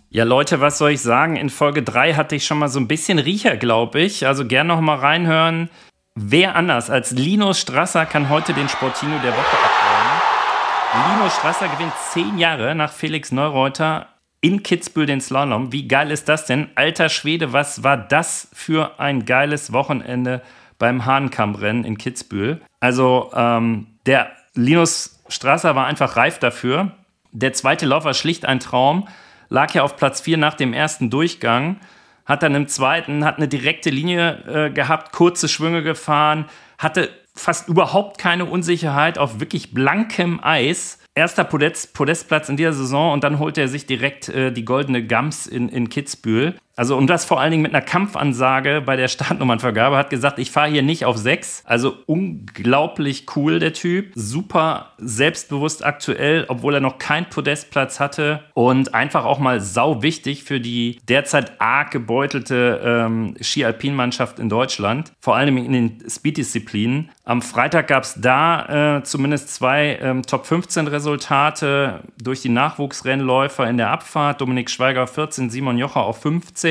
Ja, 0.10 0.24
Leute, 0.24 0.62
was 0.62 0.78
soll 0.78 0.92
ich 0.92 1.02
sagen? 1.02 1.36
In 1.36 1.50
Folge 1.50 1.84
3 1.84 2.14
hatte 2.14 2.38
ich 2.38 2.46
schon 2.46 2.60
mal 2.60 2.70
so 2.70 2.80
ein 2.80 2.88
bisschen 2.88 3.20
Riecher, 3.20 3.58
glaube 3.58 4.00
ich. 4.00 4.26
Also 4.26 4.46
gern 4.46 4.68
noch 4.68 4.80
mal 4.80 4.96
reinhören. 4.96 5.70
Wer 6.20 6.56
anders 6.56 6.90
als 6.90 7.12
Linus 7.12 7.60
Strasser 7.60 8.08
kann 8.08 8.30
heute 8.30 8.52
den 8.52 8.68
Sportino 8.68 9.20
der 9.20 9.34
Woche 9.34 9.56
abräumen? 9.56 11.20
Linus 11.20 11.36
Strasser 11.36 11.68
gewinnt 11.68 11.94
zehn 12.12 12.40
Jahre 12.40 12.74
nach 12.74 12.92
Felix 12.92 13.32
Neureuter 13.32 14.08
in 14.42 14.64
Kitzbühel 14.64 15.06
den 15.06 15.22
Slalom. 15.22 15.72
Wie 15.72 15.88
geil 15.88 16.10
ist 16.10 16.28
das 16.28 16.48
denn? 16.48 16.70
Alter 16.74 17.10
Schwede, 17.10 17.54
was 17.54 17.84
war 17.84 17.98
das 17.98 18.48
für 18.52 19.00
ein 19.00 19.26
geiles 19.26 19.74
Wochenende 19.74 20.42
beim 20.80 21.06
Hahnkammrennen 21.06 21.84
in 21.84 22.00
Kitzbühel? 22.00 22.62
Also 22.80 23.30
ähm, 23.36 23.86
der 24.08 24.32
Linus 24.56 25.20
Strasser 25.30 25.76
war 25.76 25.86
einfach 25.86 26.16
reif 26.16 26.40
dafür. 26.40 26.94
Der 27.32 27.54
zweite 27.54 27.86
Lauf 27.86 28.06
war 28.06 28.16
schlicht 28.16 28.44
ein 28.44 28.60
Traum, 28.60 29.08
lag 29.50 29.72
ja 29.76 29.84
auf 29.84 29.98
Platz 29.98 30.22
4 30.22 30.38
nach 30.38 30.56
dem 30.56 30.74
ersten 30.74 31.12
Durchgang 31.12 31.80
hat 32.28 32.44
dann 32.44 32.54
im 32.54 32.68
zweiten, 32.68 33.26
hat 33.26 33.38
eine 33.38 33.48
direkte 33.48 33.90
Linie 33.90 34.68
äh, 34.68 34.70
gehabt, 34.70 35.14
kurze 35.14 35.48
Schwünge 35.48 35.82
gefahren, 35.82 36.46
hatte 36.78 37.10
fast 37.34 37.70
überhaupt 37.70 38.18
keine 38.18 38.46
Unsicherheit 38.46 39.18
auf 39.18 39.40
wirklich 39.40 39.74
blankem 39.74 40.40
Eis. 40.44 41.00
Erster 41.16 41.46
Podest, 41.46 41.94
Podestplatz 41.94 42.50
in 42.50 42.58
dieser 42.58 42.74
Saison 42.74 43.14
und 43.14 43.24
dann 43.24 43.40
holt 43.40 43.58
er 43.58 43.68
sich 43.68 43.86
direkt 43.88 44.30
äh, 44.30 44.52
die 44.52 44.66
goldene 44.66 45.06
Gams 45.06 45.48
in, 45.48 45.70
in 45.70 45.90
Kitzbühel. 45.90 46.56
Also 46.78 46.96
und 46.96 47.08
das 47.08 47.26
vor 47.26 47.42
allen 47.42 47.50
Dingen 47.50 47.64
mit 47.64 47.74
einer 47.74 47.84
Kampfansage 47.84 48.84
bei 48.86 48.96
der 48.96 49.08
Startnummernvergabe 49.08 49.98
hat 49.98 50.12
gesagt, 50.12 50.38
ich 50.38 50.52
fahre 50.52 50.70
hier 50.70 50.84
nicht 50.84 51.06
auf 51.06 51.18
sechs. 51.18 51.64
Also 51.66 51.96
unglaublich 52.06 53.26
cool 53.36 53.58
der 53.58 53.74
Typ, 53.74 54.12
super 54.14 54.94
selbstbewusst 55.00 55.84
aktuell, 55.84 56.46
obwohl 56.50 56.76
er 56.76 56.80
noch 56.80 57.00
keinen 57.00 57.26
Podestplatz 57.30 58.00
hatte 58.00 58.44
und 58.54 58.94
einfach 58.94 59.26
auch 59.26 59.40
mal 59.40 59.60
sau 59.60 60.04
wichtig 60.04 60.44
für 60.44 60.60
die 60.60 61.00
derzeit 61.10 61.60
arg 61.60 61.90
gebeutelte 61.90 62.80
ähm, 62.84 63.34
Ski-Alpin-Mannschaft 63.42 64.38
in 64.38 64.48
Deutschland, 64.48 65.14
vor 65.20 65.36
allem 65.36 65.58
in 65.58 65.72
den 65.72 66.04
Speed-Disziplinen. 66.08 67.10
Am 67.24 67.42
Freitag 67.42 67.88
gab 67.88 68.04
es 68.04 68.22
da 68.22 68.98
äh, 68.98 69.04
zumindest 69.04 69.54
zwei 69.54 69.98
ähm, 70.00 70.22
Top 70.22 70.46
15 70.46 70.88
Resultate 70.88 72.04
durch 72.22 72.44
die 72.44 72.50
Nachwuchsrennläufer 72.50 73.68
in 73.68 73.78
der 73.78 73.90
Abfahrt. 73.90 74.42
Dominik 74.42 74.70
Schweiger 74.70 75.08
14, 75.08 75.50
Simon 75.50 75.80
Jocher 75.80 76.04
auf 76.04 76.22
15. 76.22 76.67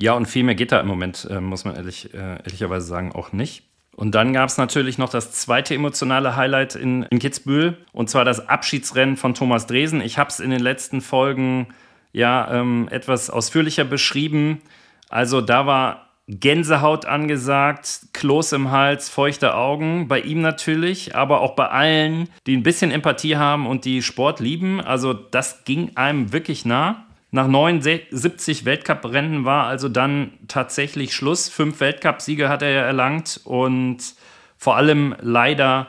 Ja, 0.00 0.14
und 0.14 0.26
viel 0.26 0.42
mehr 0.42 0.54
geht 0.54 0.72
da 0.72 0.80
im 0.80 0.86
Moment, 0.86 1.28
äh, 1.30 1.40
muss 1.40 1.64
man 1.64 1.76
ehrlich, 1.76 2.12
äh, 2.14 2.42
ehrlicherweise 2.44 2.86
sagen, 2.86 3.12
auch 3.12 3.32
nicht. 3.32 3.64
Und 3.94 4.14
dann 4.14 4.32
gab 4.32 4.48
es 4.48 4.56
natürlich 4.56 4.96
noch 4.96 5.10
das 5.10 5.32
zweite 5.32 5.74
emotionale 5.74 6.34
Highlight 6.34 6.76
in, 6.76 7.02
in 7.04 7.18
Kitzbühel, 7.18 7.76
und 7.92 8.08
zwar 8.08 8.24
das 8.24 8.48
Abschiedsrennen 8.48 9.16
von 9.16 9.34
Thomas 9.34 9.66
Dresen. 9.66 10.00
Ich 10.00 10.16
habe 10.18 10.30
es 10.30 10.40
in 10.40 10.50
den 10.50 10.60
letzten 10.60 11.02
Folgen 11.02 11.68
ja 12.12 12.50
ähm, 12.52 12.88
etwas 12.90 13.28
ausführlicher 13.28 13.84
beschrieben. 13.84 14.62
Also 15.10 15.42
da 15.42 15.66
war 15.66 16.08
Gänsehaut 16.28 17.04
angesagt, 17.04 18.06
Kloß 18.12 18.52
im 18.52 18.70
Hals, 18.70 19.08
feuchte 19.08 19.54
Augen. 19.54 20.08
Bei 20.08 20.20
ihm 20.20 20.40
natürlich, 20.40 21.14
aber 21.14 21.40
auch 21.40 21.54
bei 21.54 21.68
allen, 21.68 22.28
die 22.46 22.56
ein 22.56 22.62
bisschen 22.62 22.90
Empathie 22.90 23.36
haben 23.36 23.66
und 23.66 23.84
die 23.84 24.02
Sport 24.02 24.40
lieben. 24.40 24.80
Also 24.80 25.12
das 25.12 25.64
ging 25.64 25.96
einem 25.96 26.32
wirklich 26.32 26.64
nah. 26.64 27.06
Nach 27.34 27.48
79 27.48 28.66
Weltcuprennen 28.66 29.46
war 29.46 29.66
also 29.66 29.88
dann 29.88 30.34
tatsächlich 30.48 31.14
Schluss. 31.14 31.48
Fünf 31.48 31.80
Weltcupsiege 31.80 32.50
hat 32.50 32.60
er 32.60 32.84
erlangt 32.84 33.40
und 33.44 34.14
vor 34.58 34.76
allem 34.76 35.16
leider 35.18 35.88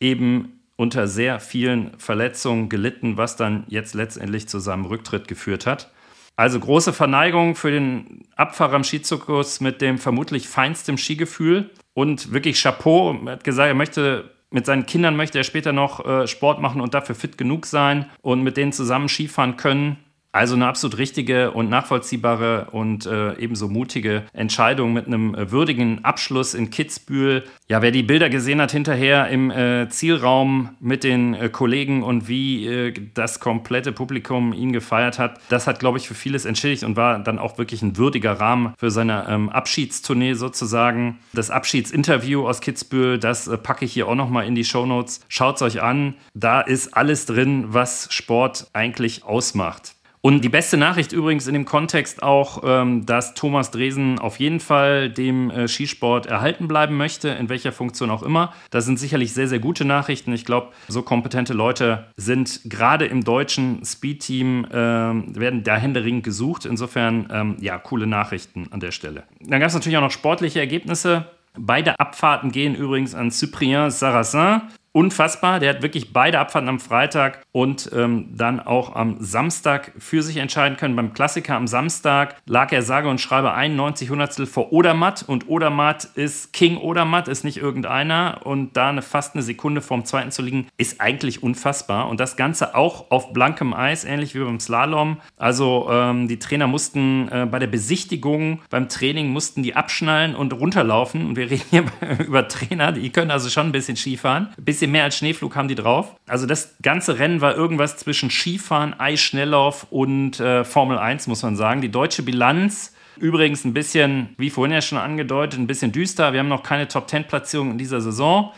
eben 0.00 0.60
unter 0.74 1.06
sehr 1.06 1.38
vielen 1.38 1.96
Verletzungen 1.98 2.68
gelitten, 2.68 3.16
was 3.16 3.36
dann 3.36 3.64
jetzt 3.68 3.94
letztendlich 3.94 4.48
zu 4.48 4.58
seinem 4.58 4.84
Rücktritt 4.84 5.28
geführt 5.28 5.64
hat. 5.64 5.92
Also 6.34 6.58
große 6.58 6.92
Verneigung 6.92 7.54
für 7.54 7.70
den 7.70 8.24
Abfahrer 8.34 8.74
im 8.74 8.84
Skizirkus 8.84 9.60
mit 9.60 9.80
dem 9.80 9.96
vermutlich 9.96 10.48
feinsten 10.48 10.98
Skigefühl 10.98 11.70
und 11.94 12.32
wirklich 12.32 12.60
Chapeau. 12.60 13.16
Er 13.26 13.32
hat 13.32 13.44
gesagt, 13.44 13.68
er 13.68 13.74
möchte 13.74 14.30
mit 14.50 14.66
seinen 14.66 14.86
Kindern 14.86 15.14
möchte 15.14 15.38
er 15.38 15.44
später 15.44 15.72
noch 15.72 16.04
äh, 16.04 16.26
Sport 16.26 16.60
machen 16.60 16.80
und 16.80 16.94
dafür 16.94 17.14
fit 17.14 17.38
genug 17.38 17.66
sein 17.66 18.10
und 18.20 18.42
mit 18.42 18.56
denen 18.56 18.72
zusammen 18.72 19.08
Skifahren 19.08 19.56
können. 19.56 19.96
Also 20.32 20.54
eine 20.54 20.68
absolut 20.68 20.98
richtige 20.98 21.50
und 21.50 21.68
nachvollziehbare 21.70 22.68
und 22.70 23.04
äh, 23.04 23.36
ebenso 23.38 23.68
mutige 23.68 24.22
Entscheidung 24.32 24.92
mit 24.92 25.06
einem 25.06 25.34
äh, 25.34 25.50
würdigen 25.50 26.04
Abschluss 26.04 26.54
in 26.54 26.70
Kitzbühel. 26.70 27.44
Ja, 27.68 27.82
wer 27.82 27.90
die 27.90 28.04
Bilder 28.04 28.30
gesehen 28.30 28.60
hat 28.60 28.70
hinterher 28.70 29.26
im 29.28 29.50
äh, 29.50 29.88
Zielraum 29.88 30.76
mit 30.78 31.02
den 31.02 31.34
äh, 31.34 31.48
Kollegen 31.48 32.04
und 32.04 32.28
wie 32.28 32.64
äh, 32.64 32.94
das 33.14 33.40
komplette 33.40 33.90
Publikum 33.90 34.52
ihn 34.52 34.72
gefeiert 34.72 35.18
hat, 35.18 35.40
das 35.48 35.66
hat, 35.66 35.80
glaube 35.80 35.98
ich, 35.98 36.06
für 36.06 36.14
vieles 36.14 36.44
entschädigt 36.44 36.84
und 36.84 36.96
war 36.96 37.18
dann 37.18 37.40
auch 37.40 37.58
wirklich 37.58 37.82
ein 37.82 37.96
würdiger 37.96 38.34
Rahmen 38.34 38.74
für 38.78 38.92
seine 38.92 39.26
ähm, 39.28 39.48
Abschiedstournee 39.48 40.34
sozusagen. 40.34 41.18
Das 41.32 41.50
Abschiedsinterview 41.50 42.46
aus 42.46 42.60
Kitzbühel, 42.60 43.18
das 43.18 43.50
packe 43.64 43.84
ich 43.84 43.92
hier 43.92 44.06
auch 44.06 44.14
nochmal 44.14 44.46
in 44.46 44.54
die 44.54 44.64
Shownotes. 44.64 45.22
Schaut 45.28 45.56
es 45.56 45.62
euch 45.62 45.82
an. 45.82 46.14
Da 46.34 46.60
ist 46.60 46.96
alles 46.96 47.26
drin, 47.26 47.64
was 47.68 48.12
Sport 48.12 48.68
eigentlich 48.72 49.24
ausmacht. 49.24 49.96
Und 50.22 50.44
die 50.44 50.50
beste 50.50 50.76
Nachricht 50.76 51.12
übrigens 51.12 51.46
in 51.46 51.54
dem 51.54 51.64
Kontext 51.64 52.22
auch, 52.22 52.62
ähm, 52.62 53.06
dass 53.06 53.32
Thomas 53.32 53.70
Dresen 53.70 54.18
auf 54.18 54.38
jeden 54.38 54.60
Fall 54.60 55.08
dem 55.08 55.50
äh, 55.50 55.66
Skisport 55.66 56.26
erhalten 56.26 56.68
bleiben 56.68 56.98
möchte, 56.98 57.30
in 57.30 57.48
welcher 57.48 57.72
Funktion 57.72 58.10
auch 58.10 58.22
immer. 58.22 58.52
Das 58.70 58.84
sind 58.84 58.98
sicherlich 58.98 59.32
sehr, 59.32 59.48
sehr 59.48 59.60
gute 59.60 59.86
Nachrichten. 59.86 60.34
Ich 60.34 60.44
glaube, 60.44 60.72
so 60.88 61.00
kompetente 61.00 61.54
Leute 61.54 62.06
sind 62.16 62.60
gerade 62.64 63.06
im 63.06 63.24
deutschen 63.24 63.82
Speed-Team, 63.82 64.66
äh, 64.66 64.74
werden 64.74 65.64
da 65.64 65.76
händeringend 65.76 66.24
gesucht. 66.24 66.66
Insofern, 66.66 67.28
ähm, 67.32 67.56
ja, 67.60 67.78
coole 67.78 68.06
Nachrichten 68.06 68.68
an 68.72 68.80
der 68.80 68.90
Stelle. 68.90 69.22
Dann 69.40 69.60
gab 69.60 69.68
es 69.68 69.74
natürlich 69.74 69.96
auch 69.96 70.02
noch 70.02 70.10
sportliche 70.10 70.60
Ergebnisse. 70.60 71.30
Beide 71.58 71.98
Abfahrten 71.98 72.52
gehen 72.52 72.74
übrigens 72.74 73.14
an 73.14 73.30
Cyprien 73.30 73.90
Sarrazin 73.90 74.62
unfassbar. 74.92 75.60
Der 75.60 75.70
hat 75.70 75.82
wirklich 75.82 76.12
beide 76.12 76.38
Abfahrten 76.38 76.68
am 76.68 76.80
Freitag 76.80 77.42
und 77.52 77.90
ähm, 77.94 78.28
dann 78.36 78.60
auch 78.60 78.96
am 78.96 79.16
Samstag 79.20 79.92
für 79.98 80.22
sich 80.22 80.38
entscheiden 80.38 80.76
können. 80.76 80.96
Beim 80.96 81.12
Klassiker 81.12 81.54
am 81.54 81.66
Samstag 81.66 82.36
lag 82.46 82.72
er 82.72 82.82
sage 82.82 83.08
und 83.08 83.20
schreibe 83.20 83.52
91 83.52 84.10
Hundertstel 84.10 84.46
vor 84.46 84.72
Odermatt 84.72 85.24
und 85.26 85.48
Odermatt 85.48 86.04
ist 86.16 86.52
King 86.52 86.76
Odermatt, 86.76 87.28
ist 87.28 87.44
nicht 87.44 87.58
irgendeiner 87.58 88.40
und 88.44 88.76
da 88.76 88.88
eine, 88.88 89.02
fast 89.02 89.34
eine 89.34 89.42
Sekunde 89.42 89.80
vorm 89.80 90.04
zweiten 90.04 90.32
zu 90.32 90.42
liegen, 90.42 90.66
ist 90.76 91.00
eigentlich 91.00 91.42
unfassbar 91.42 92.08
und 92.08 92.18
das 92.18 92.36
Ganze 92.36 92.74
auch 92.74 93.10
auf 93.10 93.32
blankem 93.32 93.74
Eis, 93.74 94.04
ähnlich 94.04 94.34
wie 94.34 94.40
beim 94.40 94.58
Slalom. 94.58 95.18
Also 95.36 95.88
ähm, 95.90 96.26
die 96.26 96.38
Trainer 96.38 96.66
mussten 96.66 97.28
äh, 97.28 97.46
bei 97.48 97.60
der 97.60 97.68
Besichtigung, 97.68 98.60
beim 98.70 98.88
Training 98.88 99.28
mussten 99.28 99.62
die 99.62 99.76
abschnallen 99.76 100.34
und 100.34 100.52
runterlaufen 100.52 101.26
und 101.26 101.36
wir 101.36 101.50
reden 101.50 101.64
hier 101.70 101.84
über 102.26 102.48
Trainer, 102.48 102.90
die 102.90 103.10
können 103.10 103.30
also 103.30 103.48
schon 103.50 103.66
ein 103.66 103.72
bisschen 103.72 103.96
Skifahren. 103.96 104.48
Bisschen 104.56 104.79
mehr 104.86 105.04
als 105.04 105.16
Schneeflug 105.16 105.56
haben 105.56 105.68
die 105.68 105.74
drauf. 105.74 106.14
Also 106.26 106.46
das 106.46 106.76
ganze 106.82 107.18
Rennen 107.18 107.40
war 107.40 107.56
irgendwas 107.56 107.96
zwischen 107.96 108.30
Skifahren, 108.30 108.98
Eisschnelllauf 108.98 109.86
und 109.90 110.40
äh, 110.40 110.64
Formel 110.64 110.98
1, 110.98 111.26
muss 111.26 111.42
man 111.42 111.56
sagen. 111.56 111.80
Die 111.80 111.90
deutsche 111.90 112.22
Bilanz 112.22 112.94
übrigens 113.18 113.64
ein 113.64 113.74
bisschen, 113.74 114.34
wie 114.38 114.50
vorhin 114.50 114.72
ja 114.72 114.80
schon 114.80 114.98
angedeutet, 114.98 115.60
ein 115.60 115.66
bisschen 115.66 115.92
düster. 115.92 116.32
Wir 116.32 116.40
haben 116.40 116.48
noch 116.48 116.62
keine 116.62 116.88
Top-10-Platzierung 116.88 117.72
in 117.72 117.78
dieser 117.78 118.00
Saison. 118.00 118.52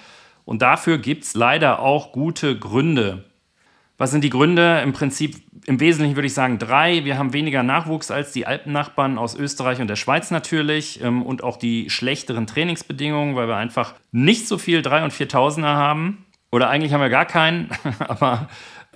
Und 0.44 0.62
dafür 0.62 0.98
gibt 0.98 1.24
es 1.24 1.34
leider 1.34 1.80
auch 1.80 2.12
gute 2.12 2.58
Gründe. 2.58 3.24
Was 3.98 4.10
sind 4.10 4.24
die 4.24 4.30
Gründe? 4.30 4.80
Im 4.82 4.92
Prinzip, 4.92 5.36
im 5.66 5.78
Wesentlichen 5.78 6.16
würde 6.16 6.26
ich 6.26 6.34
sagen 6.34 6.58
drei. 6.58 7.04
Wir 7.04 7.18
haben 7.18 7.32
weniger 7.32 7.62
Nachwuchs 7.62 8.10
als 8.10 8.32
die 8.32 8.46
Alpennachbarn 8.46 9.18
aus 9.18 9.34
Österreich 9.34 9.80
und 9.80 9.88
der 9.88 9.96
Schweiz 9.96 10.30
natürlich 10.30 11.02
ähm, 11.02 11.22
und 11.22 11.44
auch 11.44 11.56
die 11.56 11.90
schlechteren 11.90 12.46
Trainingsbedingungen, 12.46 13.36
weil 13.36 13.48
wir 13.48 13.56
einfach 13.56 13.94
nicht 14.10 14.48
so 14.48 14.58
viel 14.58 14.82
3 14.82 15.04
und 15.04 15.12
4000er 15.12 15.62
haben. 15.64 16.26
Oder 16.50 16.68
eigentlich 16.68 16.92
haben 16.92 17.00
wir 17.00 17.08
gar 17.10 17.26
keinen, 17.26 17.70
aber 17.98 18.48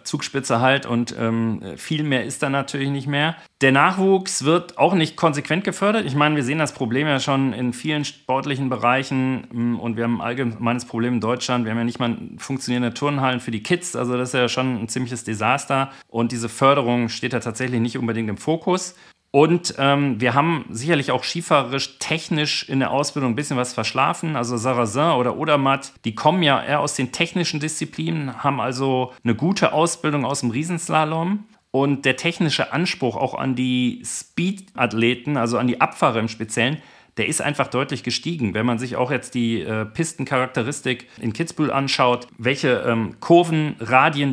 Zugspitze 0.07 0.61
halt 0.61 0.87
und 0.87 1.15
ähm, 1.19 1.63
viel 1.77 2.03
mehr 2.03 2.25
ist 2.25 2.43
da 2.43 2.49
natürlich 2.49 2.91
nicht 2.91 3.07
mehr. 3.07 3.37
Der 3.61 3.73
Nachwuchs 3.73 4.45
wird 4.45 4.79
auch 4.79 4.95
nicht 4.95 5.17
konsequent 5.17 5.65
gefördert. 5.65 6.05
Ich 6.05 6.15
meine, 6.15 6.37
wir 6.37 6.45
sehen 6.45 6.59
das 6.59 6.73
Problem 6.73 7.07
ja 7.07 7.21
schon 7.21 7.53
in 7.53 7.73
vielen 7.73 8.05
sportlichen 8.05 8.69
Bereichen 8.69 9.47
mm, 9.51 9.81
und 9.81 9.97
wir 9.97 10.05
haben 10.05 10.21
ein 10.21 10.27
allgemeines 10.27 10.85
Problem 10.85 11.15
in 11.15 11.21
Deutschland. 11.21 11.65
Wir 11.65 11.73
haben 11.73 11.79
ja 11.79 11.85
nicht 11.85 11.99
mal 11.99 12.17
funktionierende 12.39 12.95
Turnhallen 12.95 13.41
für 13.41 13.51
die 13.51 13.63
Kids. 13.63 13.97
Also 13.97 14.17
das 14.17 14.31
ist 14.31 14.35
ja 14.35 14.49
schon 14.49 14.83
ein 14.83 14.89
ziemliches 14.89 15.25
Desaster 15.25 15.91
und 16.09 16.33
diese 16.33 16.49
Förderung 16.49 17.09
steht 17.09 17.33
da 17.33 17.41
tatsächlich 17.41 17.81
nicht 17.81 17.99
unbedingt 17.99 18.29
im 18.29 18.37
Fokus. 18.37 18.95
Und 19.31 19.75
ähm, 19.79 20.21
wir 20.21 20.35
haben 20.35 20.65
sicherlich 20.71 21.11
auch 21.11 21.23
skifahrerisch, 21.23 21.99
technisch 21.99 22.69
in 22.69 22.79
der 22.79 22.91
Ausbildung 22.91 23.33
ein 23.33 23.37
bisschen 23.37 23.57
was 23.57 23.75
verschlafen. 23.75 24.35
Also 24.35 24.57
Sarrazin 24.57 25.13
oder 25.19 25.37
Odermatt, 25.37 25.93
die 26.05 26.15
kommen 26.15 26.43
ja 26.43 26.63
eher 26.63 26.81
aus 26.81 26.95
den 26.95 27.13
technischen 27.13 27.61
Disziplinen, 27.61 28.43
haben 28.43 28.61
also 28.61 29.13
eine 29.25 29.35
gute 29.35 29.73
Ausbildung 29.73 30.25
aus 30.25 30.41
dem 30.41 30.51
Riesenslalom. 30.51 31.45
Und 31.71 32.07
der 32.07 32.17
technische 32.17 32.73
Anspruch 32.73 33.17
auch 33.17 33.35
an 33.35 33.55
die 33.55 34.03
Speed-Athleten, 34.03 35.37
also 35.37 35.59
an 35.59 35.67
die 35.67 35.83
Abfahrer 35.83 36.21
im 36.21 36.29
Speziellen, 36.29 36.79
der 37.17 37.29
ist 37.29 37.41
einfach 37.41 37.69
deutlich 37.69 38.03
gestiegen. 38.03 38.55
Wenn 38.55 38.67
man 38.67 38.79
sich 38.79 38.97
auch 38.97 39.11
jetzt 39.11 39.35
die 39.35 39.63
äh, 39.63 39.85
Pistencharakteristik 39.87 41.09
in 41.21 41.33
Kitzbühel 41.33 41.71
anschaut, 41.71 42.27
welche 42.39 42.85
ähm, 42.87 43.17
Kurven, 43.21 43.77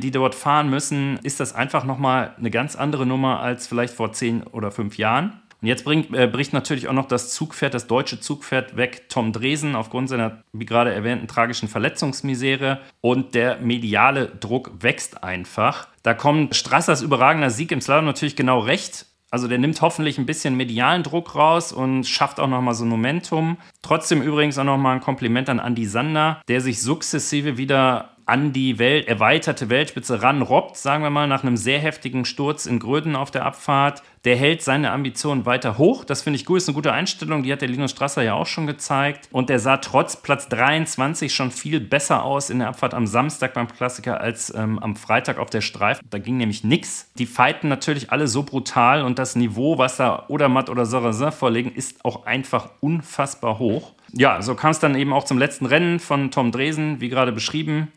die 0.02 0.12
dort 0.12 0.36
fahren 0.36 0.70
müssen, 0.70 1.18
ist 1.24 1.40
das 1.40 1.56
einfach 1.56 1.86
nochmal 1.86 2.34
eine 2.38 2.52
ganz 2.52 2.76
andere 2.76 3.06
Nummer 3.06 3.40
als 3.40 3.68
vielleicht 3.68 3.94
vor 3.94 4.12
zehn 4.12 4.44
oder 4.44 4.72
fünf 4.72 4.98
Jahren. 4.98 5.40
Und 5.64 5.68
jetzt 5.68 5.86
bringt, 5.86 6.14
äh, 6.14 6.28
bricht 6.28 6.52
natürlich 6.52 6.90
auch 6.90 6.94
noch 6.94 7.08
das 7.08 7.34
Zugpferd, 7.34 7.74
das 7.74 7.88
deutsche 7.88 8.20
Zugpferd 8.20 8.76
weg, 8.76 9.08
Tom 9.08 9.32
Dresen, 9.32 9.78
aufgrund 9.78 10.10
seiner, 10.10 10.44
wie 10.52 10.66
gerade 10.66 10.94
erwähnten, 10.94 11.26
tragischen 11.26 11.70
Verletzungsmisere. 11.70 12.80
Und 13.00 13.34
der 13.34 13.60
mediale 13.60 14.28
Druck 14.28 14.72
wächst 14.82 15.24
einfach. 15.24 15.88
Da 16.02 16.14
kommt 16.14 16.54
Strassers 16.58 17.02
überragender 17.02 17.50
Sieg 17.50 17.72
im 17.72 17.80
Slalom 17.80 18.04
natürlich 18.04 18.36
genau 18.36 18.60
recht. 18.60 19.06
Also 19.34 19.48
der 19.48 19.58
nimmt 19.58 19.82
hoffentlich 19.82 20.20
ein 20.20 20.28
bisschen 20.28 20.56
medialen 20.56 21.02
Druck 21.02 21.34
raus 21.34 21.74
und 21.74 22.04
schafft 22.04 22.40
auch 22.40 22.48
nochmal 22.48 22.76
so 22.76 22.86
ein 22.86 22.88
Momentum. 22.88 23.58
Trotzdem 23.82 24.22
übrigens 24.22 24.60
auch 24.60 24.64
nochmal 24.64 24.94
ein 24.94 25.02
Kompliment 25.02 25.50
an 25.50 25.58
Andy 25.58 25.88
Sander, 25.88 26.40
der 26.48 26.62
sich 26.62 26.84
sukzessive 26.84 27.58
wieder 27.58 28.13
an 28.26 28.54
die 28.54 28.80
Welt, 28.80 29.08
erweiterte 29.08 29.70
Weltspitze 29.70 30.22
ranrobbt, 30.22 30.78
sagen 30.78 31.04
wir 31.04 31.10
mal, 31.10 31.28
nach 31.28 31.44
einem 31.44 31.58
sehr 31.58 31.80
heftigen 31.80 32.26
Sturz 32.26 32.66
in 32.66 32.80
Gröden 32.80 33.16
auf 33.16 33.32
der 33.32 33.46
Abfahrt. 33.46 34.02
Der 34.24 34.38
hält 34.38 34.62
seine 34.62 34.92
Ambitionen 34.92 35.46
weiter 35.46 35.78
hoch. 35.78 36.06
Das 36.06 36.22
finde 36.22 36.38
ich 36.38 36.46
gut, 36.46 36.58
ist 36.58 36.70
eine 36.70 36.76
gute 36.76 36.94
Einstellung. 36.94 37.44
Die 37.44 37.52
hat 37.52 37.62
der 37.62 37.68
Linus 37.68 37.92
Strasser 37.92 38.24
ja 38.24 38.36
auch 38.36 38.46
schon 38.46 38.68
gezeigt. 38.68 39.28
Und 39.34 39.50
der 39.50 39.60
sah 39.60 39.78
trotz 39.78 40.16
Platz 40.16 40.48
23 40.48 41.34
schon 41.34 41.52
viel 41.52 41.82
besser 41.82 42.24
aus 42.24 42.50
in 42.50 42.60
der 42.60 42.70
Abfahrt 42.70 42.94
am 42.94 43.06
Samstag 43.06 43.54
beim 43.54 43.68
Klassiker 43.68 44.22
als 44.22 44.54
ähm, 44.56 44.80
am 44.80 44.96
Freitag 44.96 45.40
auf 45.40 45.50
der 45.50 45.60
Streife. 45.60 46.02
Da 46.10 46.20
ging 46.20 46.38
nämlich 46.38 46.64
nichts. 46.64 47.12
Die 47.18 47.26
fighten 47.26 47.68
natürlich 47.68 48.12
alle 48.12 48.30
so 48.30 48.44
brutal 48.44 49.04
und 49.04 49.20
das 49.20 49.36
Niveau, 49.36 49.78
was 49.78 49.98
da 49.98 50.26
Odermatt 50.30 50.70
oder 50.70 50.86
Sarrazin 50.86 51.34
vorlegen, 51.34 51.74
ist 51.74 52.06
auch 52.06 52.26
einfach 52.26 52.70
unfassbar 52.80 53.60
hoch. 53.60 53.92
Ja, 54.14 54.42
so 54.42 54.56
kam 54.56 54.72
es 54.72 54.80
dann 54.80 54.96
eben 54.96 55.12
auch 55.12 55.26
zum 55.26 55.38
letzten 55.38 55.66
Rennen 55.66 56.00
von 56.00 56.32
Tom 56.32 56.52
Dresen, 56.52 57.02
wie 57.02 57.10
gerade 57.10 57.32
beschrieben, 57.32 57.92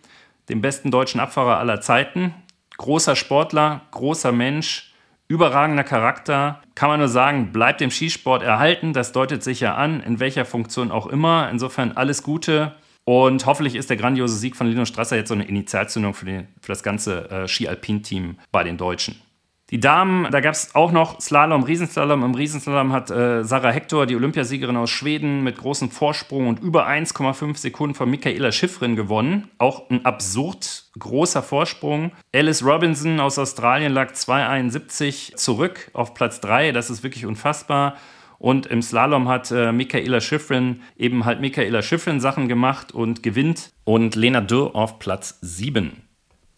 dem 0.48 0.60
besten 0.60 0.90
deutschen 0.90 1.20
Abfahrer 1.20 1.58
aller 1.58 1.80
Zeiten. 1.80 2.34
Großer 2.76 3.16
Sportler, 3.16 3.82
großer 3.90 4.32
Mensch, 4.32 4.92
Überragender 5.28 5.82
Charakter, 5.82 6.62
kann 6.76 6.88
man 6.88 7.00
nur 7.00 7.08
sagen, 7.08 7.50
bleibt 7.50 7.80
dem 7.80 7.90
Skisport 7.90 8.44
erhalten. 8.44 8.92
Das 8.92 9.10
deutet 9.10 9.42
sich 9.42 9.58
ja 9.58 9.74
an, 9.74 10.00
in 10.00 10.20
welcher 10.20 10.44
Funktion 10.44 10.92
auch 10.92 11.08
immer. 11.08 11.50
Insofern 11.50 11.92
alles 11.92 12.22
Gute. 12.22 12.76
Und 13.04 13.44
hoffentlich 13.44 13.74
ist 13.74 13.90
der 13.90 13.96
grandiose 13.96 14.36
Sieg 14.36 14.54
von 14.54 14.68
Linus 14.68 14.88
Strasser 14.88 15.16
jetzt 15.16 15.28
so 15.28 15.34
eine 15.34 15.44
Initialzündung 15.44 16.14
für, 16.14 16.26
den, 16.26 16.48
für 16.60 16.68
das 16.68 16.84
ganze 16.84 17.28
äh, 17.30 17.48
Ski-Alpin-Team 17.48 18.38
bei 18.52 18.62
den 18.62 18.76
Deutschen. 18.76 19.20
Die 19.70 19.80
Damen, 19.80 20.30
da 20.30 20.38
gab 20.38 20.54
es 20.54 20.76
auch 20.76 20.92
noch 20.92 21.20
Slalom, 21.20 21.64
Riesenslalom. 21.64 22.22
Im 22.22 22.36
Riesenslalom 22.36 22.92
hat 22.92 23.10
äh, 23.10 23.42
Sarah 23.42 23.72
Hector, 23.72 24.06
die 24.06 24.14
Olympiasiegerin 24.14 24.76
aus 24.76 24.90
Schweden, 24.90 25.42
mit 25.42 25.58
großem 25.58 25.90
Vorsprung 25.90 26.46
und 26.46 26.60
über 26.60 26.86
1,5 26.86 27.56
Sekunden 27.56 27.96
von 27.96 28.08
Michaela 28.08 28.52
Schiffrin 28.52 28.94
gewonnen. 28.94 29.50
Auch 29.58 29.90
ein 29.90 30.04
absurd 30.04 30.84
großer 30.96 31.42
Vorsprung. 31.42 32.12
Alice 32.32 32.64
Robinson 32.64 33.18
aus 33.18 33.40
Australien 33.40 33.92
lag 33.92 34.12
2,71 34.12 35.34
zurück 35.34 35.90
auf 35.94 36.14
Platz 36.14 36.40
3. 36.40 36.70
Das 36.70 36.88
ist 36.88 37.02
wirklich 37.02 37.26
unfassbar. 37.26 37.96
Und 38.38 38.66
im 38.66 38.82
Slalom 38.82 39.28
hat 39.28 39.50
äh, 39.50 39.72
Michaela 39.72 40.20
Schiffrin 40.20 40.82
eben 40.96 41.24
halt 41.24 41.40
Michaela 41.40 41.82
Schiffrin 41.82 42.20
Sachen 42.20 42.46
gemacht 42.46 42.92
und 42.92 43.24
gewinnt. 43.24 43.72
Und 43.82 44.14
Lena 44.14 44.42
Dürr 44.42 44.76
auf 44.76 45.00
Platz 45.00 45.38
7. 45.40 46.05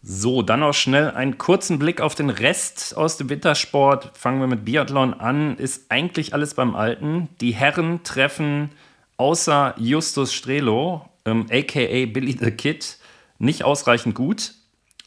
So, 0.01 0.41
dann 0.41 0.61
noch 0.61 0.73
schnell 0.73 1.11
einen 1.11 1.37
kurzen 1.37 1.77
Blick 1.77 1.99
auf 1.99 2.15
den 2.15 2.29
Rest 2.29 2.95
aus 2.95 3.17
dem 3.17 3.29
Wintersport. 3.29 4.17
Fangen 4.17 4.39
wir 4.39 4.47
mit 4.47 4.63
Biathlon 4.63 5.13
an. 5.13 5.57
Ist 5.57 5.91
eigentlich 5.91 6.33
alles 6.33 6.53
beim 6.53 6.75
Alten. 6.75 7.27
Die 7.41 7.51
Herren 7.51 8.03
treffen 8.03 8.69
außer 9.17 9.75
Justus 9.77 10.33
Strelo, 10.33 11.05
ähm, 11.25 11.47
aka 11.51 12.05
Billy 12.05 12.37
the 12.39 12.51
Kid, 12.51 12.97
nicht 13.37 13.65
ausreichend 13.65 14.15
gut. 14.15 14.53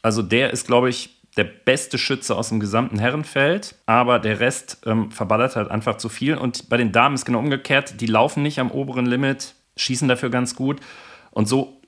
Also 0.03 0.21
der 0.21 0.51
ist, 0.51 0.67
glaube 0.67 0.89
ich, 0.89 1.17
der 1.35 1.45
beste 1.45 1.97
Schütze 1.97 2.35
aus 2.35 2.49
dem 2.49 2.59
gesamten 2.59 2.99
Herrenfeld, 2.99 3.75
aber 3.87 4.19
der 4.19 4.39
Rest 4.39 4.83
ähm, 4.85 5.09
verballert 5.09 5.55
halt 5.55 5.71
einfach 5.71 5.97
zu 5.97 6.07
viel. 6.07 6.37
Und 6.37 6.69
bei 6.69 6.77
den 6.77 6.91
Damen 6.91 7.15
ist 7.15 7.25
genau 7.25 7.39
umgekehrt. 7.39 7.99
Die 7.99 8.05
laufen 8.05 8.43
nicht 8.43 8.59
am 8.59 8.69
oberen 8.69 9.07
Limit, 9.07 9.55
schießen 9.75 10.07
dafür 10.07 10.29
ganz 10.29 10.55
gut. 10.55 10.79
Und 11.31 11.47
so 11.47 11.81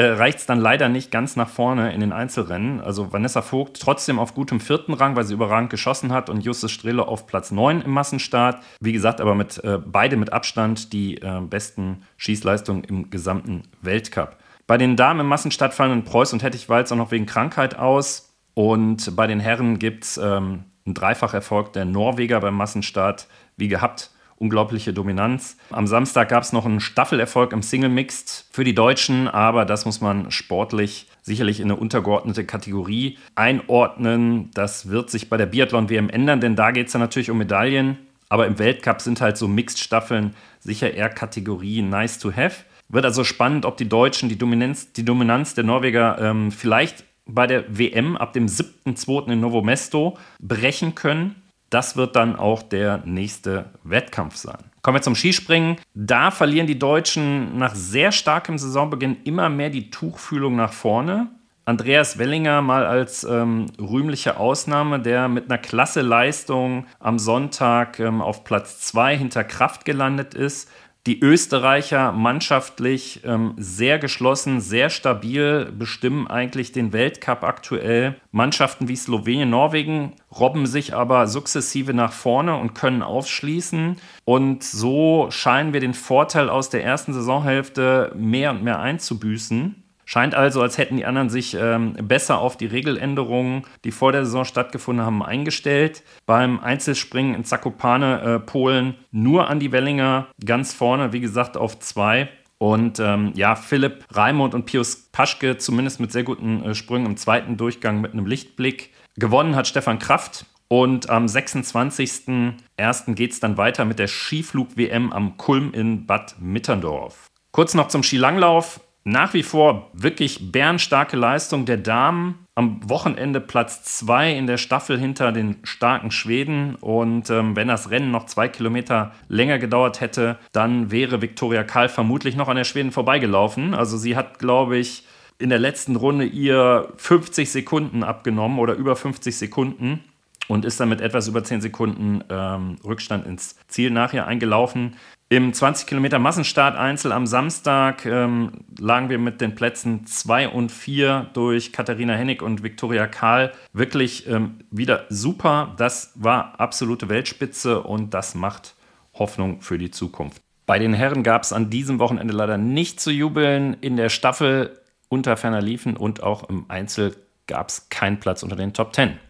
äh, 0.00 0.12
reicht 0.12 0.38
es 0.38 0.46
dann 0.46 0.58
leider 0.58 0.88
nicht 0.88 1.10
ganz 1.10 1.36
nach 1.36 1.50
vorne 1.50 1.92
in 1.92 2.00
den 2.00 2.12
Einzelrennen. 2.12 2.80
Also 2.80 3.12
Vanessa 3.12 3.42
Vogt 3.42 3.78
trotzdem 3.78 4.18
auf 4.18 4.34
gutem 4.34 4.58
vierten 4.58 4.94
Rang, 4.94 5.14
weil 5.14 5.24
sie 5.24 5.34
überragend 5.34 5.68
geschossen 5.68 6.10
hat 6.10 6.30
und 6.30 6.42
Justus 6.42 6.70
Strele 6.70 7.06
auf 7.06 7.26
Platz 7.26 7.50
9 7.50 7.82
im 7.82 7.90
Massenstart. 7.90 8.62
Wie 8.80 8.92
gesagt, 8.92 9.20
aber 9.20 9.34
mit 9.34 9.62
äh, 9.62 9.78
beide 9.84 10.16
mit 10.16 10.32
Abstand 10.32 10.94
die 10.94 11.16
äh, 11.16 11.42
besten 11.42 12.02
Schießleistungen 12.16 12.84
im 12.84 13.10
gesamten 13.10 13.64
Weltcup. 13.82 14.38
Bei 14.66 14.78
den 14.78 14.96
Damen 14.96 15.20
im 15.20 15.26
Massenstart 15.26 15.74
fallen 15.74 16.02
Preuß 16.04 16.32
und 16.32 16.42
Hettich-Walz 16.42 16.90
auch 16.92 16.96
noch 16.96 17.10
wegen 17.10 17.26
Krankheit 17.26 17.78
aus. 17.78 18.32
Und 18.54 19.14
bei 19.16 19.26
den 19.26 19.38
Herren 19.40 19.78
gibt 19.78 20.04
es 20.04 20.16
ähm, 20.16 20.64
einen 20.86 20.94
Dreifacherfolg 20.94 21.74
der 21.74 21.84
Norweger 21.84 22.40
beim 22.40 22.54
Massenstart, 22.54 23.26
wie 23.58 23.68
gehabt 23.68 24.12
unglaubliche 24.40 24.92
Dominanz. 24.92 25.56
Am 25.70 25.86
Samstag 25.86 26.30
gab 26.30 26.42
es 26.42 26.52
noch 26.52 26.64
einen 26.64 26.80
Staffelerfolg 26.80 27.52
im 27.52 27.62
Single 27.62 27.90
Mixed 27.90 28.46
für 28.50 28.64
die 28.64 28.74
Deutschen, 28.74 29.28
aber 29.28 29.66
das 29.66 29.84
muss 29.84 30.00
man 30.00 30.30
sportlich 30.30 31.06
sicherlich 31.22 31.60
in 31.60 31.66
eine 31.66 31.76
untergeordnete 31.76 32.44
Kategorie 32.44 33.18
einordnen. 33.34 34.50
Das 34.54 34.88
wird 34.88 35.10
sich 35.10 35.28
bei 35.28 35.36
der 35.36 35.46
Biathlon-WM 35.46 36.08
ändern, 36.08 36.40
denn 36.40 36.56
da 36.56 36.70
geht 36.70 36.88
es 36.88 36.94
ja 36.94 36.98
natürlich 36.98 37.30
um 37.30 37.38
Medaillen. 37.38 37.98
Aber 38.30 38.46
im 38.46 38.58
Weltcup 38.58 39.02
sind 39.02 39.20
halt 39.20 39.36
so 39.36 39.46
Mixed-Staffeln 39.46 40.34
sicher 40.58 40.94
eher 40.94 41.10
Kategorie 41.10 41.82
nice 41.82 42.18
to 42.18 42.32
have. 42.32 42.64
Wird 42.88 43.04
also 43.04 43.24
spannend, 43.24 43.66
ob 43.66 43.76
die 43.76 43.88
Deutschen 43.88 44.28
die 44.28 44.38
Dominanz, 44.38 44.92
die 44.92 45.04
Dominanz 45.04 45.54
der 45.54 45.64
Norweger 45.64 46.18
ähm, 46.18 46.50
vielleicht 46.50 47.04
bei 47.26 47.46
der 47.46 47.64
WM 47.68 48.16
ab 48.16 48.32
dem 48.32 48.46
7.2. 48.46 49.32
in 49.32 49.40
Novo 49.40 49.62
Mesto 49.62 50.16
brechen 50.40 50.94
können. 50.94 51.39
Das 51.70 51.96
wird 51.96 52.16
dann 52.16 52.36
auch 52.36 52.62
der 52.62 53.02
nächste 53.04 53.66
Wettkampf 53.84 54.36
sein. 54.36 54.58
Kommen 54.82 54.96
wir 54.96 55.02
zum 55.02 55.14
Skispringen. 55.14 55.76
Da 55.94 56.30
verlieren 56.30 56.66
die 56.66 56.78
Deutschen 56.78 57.58
nach 57.58 57.74
sehr 57.74 58.12
starkem 58.12 58.58
Saisonbeginn 58.58 59.18
immer 59.24 59.48
mehr 59.48 59.70
die 59.70 59.90
Tuchfühlung 59.90 60.56
nach 60.56 60.72
vorne. 60.72 61.28
Andreas 61.66 62.18
Wellinger 62.18 62.62
mal 62.62 62.84
als 62.84 63.22
ähm, 63.22 63.66
rühmliche 63.78 64.38
Ausnahme, 64.38 64.98
der 64.98 65.28
mit 65.28 65.44
einer 65.44 65.58
klasse 65.58 66.00
Leistung 66.00 66.86
am 66.98 67.18
Sonntag 67.18 68.00
ähm, 68.00 68.20
auf 68.20 68.42
Platz 68.42 68.80
2 68.80 69.16
hinter 69.16 69.44
Kraft 69.44 69.84
gelandet 69.84 70.34
ist, 70.34 70.68
die 71.06 71.20
Österreicher 71.20 72.12
mannschaftlich 72.12 73.22
ähm, 73.24 73.54
sehr 73.56 73.98
geschlossen, 73.98 74.60
sehr 74.60 74.90
stabil 74.90 75.72
bestimmen 75.72 76.26
eigentlich 76.26 76.72
den 76.72 76.92
Weltcup 76.92 77.42
aktuell. 77.42 78.16
Mannschaften 78.32 78.86
wie 78.86 78.96
Slowenien, 78.96 79.48
Norwegen 79.48 80.12
robben 80.38 80.66
sich 80.66 80.94
aber 80.94 81.26
sukzessive 81.26 81.94
nach 81.94 82.12
vorne 82.12 82.56
und 82.56 82.74
können 82.74 83.02
aufschließen. 83.02 83.96
Und 84.26 84.62
so 84.62 85.28
scheinen 85.30 85.72
wir 85.72 85.80
den 85.80 85.94
Vorteil 85.94 86.50
aus 86.50 86.68
der 86.68 86.84
ersten 86.84 87.14
Saisonhälfte 87.14 88.12
mehr 88.14 88.50
und 88.50 88.62
mehr 88.62 88.80
einzubüßen. 88.80 89.79
Scheint 90.12 90.34
also, 90.34 90.60
als 90.60 90.76
hätten 90.76 90.96
die 90.96 91.06
anderen 91.06 91.30
sich 91.30 91.54
ähm, 91.54 91.92
besser 91.92 92.40
auf 92.40 92.56
die 92.56 92.66
Regeländerungen, 92.66 93.62
die 93.84 93.92
vor 93.92 94.10
der 94.10 94.24
Saison 94.24 94.44
stattgefunden 94.44 95.06
haben, 95.06 95.22
eingestellt. 95.22 96.02
Beim 96.26 96.58
Einzelspringen 96.58 97.32
in 97.32 97.44
Zakopane, 97.44 98.20
äh, 98.20 98.38
Polen, 98.40 98.96
nur 99.12 99.48
an 99.48 99.60
die 99.60 99.70
Wellinger 99.70 100.26
ganz 100.44 100.74
vorne, 100.74 101.12
wie 101.12 101.20
gesagt, 101.20 101.56
auf 101.56 101.78
zwei. 101.78 102.28
Und 102.58 102.98
ähm, 102.98 103.30
ja, 103.36 103.54
Philipp 103.54 104.04
Raimund 104.10 104.52
und 104.52 104.66
Pius 104.66 104.96
Paschke 105.12 105.58
zumindest 105.58 106.00
mit 106.00 106.10
sehr 106.10 106.24
guten 106.24 106.64
äh, 106.64 106.74
Sprüngen 106.74 107.06
im 107.06 107.16
zweiten 107.16 107.56
Durchgang 107.56 108.00
mit 108.00 108.12
einem 108.12 108.26
Lichtblick. 108.26 108.90
Gewonnen 109.14 109.54
hat 109.54 109.68
Stefan 109.68 110.00
Kraft. 110.00 110.44
Und 110.66 111.08
am 111.08 111.26
26.01. 111.26 113.14
geht 113.14 113.30
es 113.30 113.38
dann 113.38 113.56
weiter 113.56 113.84
mit 113.84 114.00
der 114.00 114.08
Skiflug-WM 114.08 115.12
am 115.12 115.36
Kulm 115.36 115.72
in 115.72 116.06
Bad 116.06 116.34
Mitterndorf. 116.40 117.28
Kurz 117.52 117.74
noch 117.74 117.86
zum 117.86 118.02
Skilanglauf 118.02 118.80
nach 119.04 119.34
wie 119.34 119.42
vor 119.42 119.90
wirklich 119.92 120.52
bärenstarke 120.52 121.16
Leistung 121.16 121.64
der 121.64 121.78
Damen. 121.78 122.46
Am 122.54 122.88
Wochenende 122.88 123.40
Platz 123.40 123.84
2 123.98 124.32
in 124.32 124.46
der 124.46 124.58
Staffel 124.58 124.98
hinter 124.98 125.32
den 125.32 125.56
starken 125.62 126.10
Schweden. 126.10 126.74
Und 126.74 127.30
ähm, 127.30 127.56
wenn 127.56 127.68
das 127.68 127.90
Rennen 127.90 128.10
noch 128.10 128.26
zwei 128.26 128.48
Kilometer 128.48 129.12
länger 129.28 129.58
gedauert 129.58 130.00
hätte, 130.00 130.38
dann 130.52 130.90
wäre 130.90 131.22
Viktoria 131.22 131.64
Karl 131.64 131.88
vermutlich 131.88 132.36
noch 132.36 132.48
an 132.48 132.56
der 132.56 132.64
Schweden 132.64 132.92
vorbeigelaufen. 132.92 133.74
Also 133.74 133.96
sie 133.96 134.16
hat, 134.16 134.38
glaube 134.38 134.76
ich, 134.76 135.06
in 135.38 135.48
der 135.48 135.58
letzten 135.58 135.96
Runde 135.96 136.26
ihr 136.26 136.92
50 136.96 137.50
Sekunden 137.50 138.02
abgenommen 138.02 138.58
oder 138.58 138.74
über 138.74 138.94
50 138.94 139.36
Sekunden 139.36 140.04
und 140.50 140.64
ist 140.64 140.80
dann 140.80 140.88
mit 140.88 141.00
etwas 141.00 141.28
über 141.28 141.44
10 141.44 141.60
Sekunden 141.60 142.24
ähm, 142.28 142.76
Rückstand 142.84 143.24
ins 143.24 143.54
Ziel 143.68 143.90
nachher 143.92 144.26
eingelaufen. 144.26 144.96
Im 145.28 145.52
20 145.52 145.86
Kilometer 145.86 146.18
Massenstart 146.18 146.76
Einzel 146.76 147.12
am 147.12 147.28
Samstag 147.28 148.04
ähm, 148.04 148.64
lagen 148.76 149.10
wir 149.10 149.18
mit 149.18 149.40
den 149.40 149.54
Plätzen 149.54 150.06
2 150.06 150.48
und 150.48 150.72
4 150.72 151.30
durch 151.34 151.72
Katharina 151.72 152.14
Hennig 152.14 152.42
und 152.42 152.64
Viktoria 152.64 153.06
Kahl 153.06 153.52
wirklich 153.72 154.26
ähm, 154.26 154.56
wieder 154.72 155.04
super. 155.08 155.72
Das 155.76 156.10
war 156.16 156.58
absolute 156.58 157.08
Weltspitze 157.08 157.80
und 157.80 158.12
das 158.12 158.34
macht 158.34 158.74
Hoffnung 159.14 159.60
für 159.60 159.78
die 159.78 159.92
Zukunft. 159.92 160.42
Bei 160.66 160.80
den 160.80 160.94
Herren 160.94 161.22
gab 161.22 161.44
es 161.44 161.52
an 161.52 161.70
diesem 161.70 162.00
Wochenende 162.00 162.34
leider 162.34 162.58
nicht 162.58 162.98
zu 162.98 163.12
jubeln. 163.12 163.76
In 163.80 163.96
der 163.96 164.08
Staffel 164.08 164.80
unter 165.08 165.36
ferner 165.36 165.62
liefen 165.62 165.96
und 165.96 166.24
auch 166.24 166.48
im 166.48 166.64
Einzel 166.66 167.14
gab 167.46 167.68
es 167.68 167.88
keinen 167.88 168.18
Platz 168.18 168.42
unter 168.42 168.56
den 168.56 168.72
Top 168.72 168.96
10. 168.96 169.29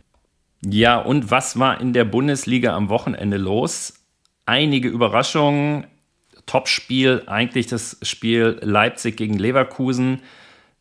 Ja, 0.65 0.99
und 0.99 1.31
was 1.31 1.59
war 1.59 1.81
in 1.81 1.93
der 1.93 2.05
Bundesliga 2.05 2.75
am 2.75 2.89
Wochenende 2.89 3.39
los? 3.39 4.01
einige 4.51 4.89
Überraschungen. 4.89 5.87
Topspiel, 6.47 7.23
eigentlich 7.27 7.69
das 7.69 7.99
Spiel 8.03 8.59
Leipzig 8.61 9.17
gegen 9.17 9.39
Leverkusen. 9.39 10.23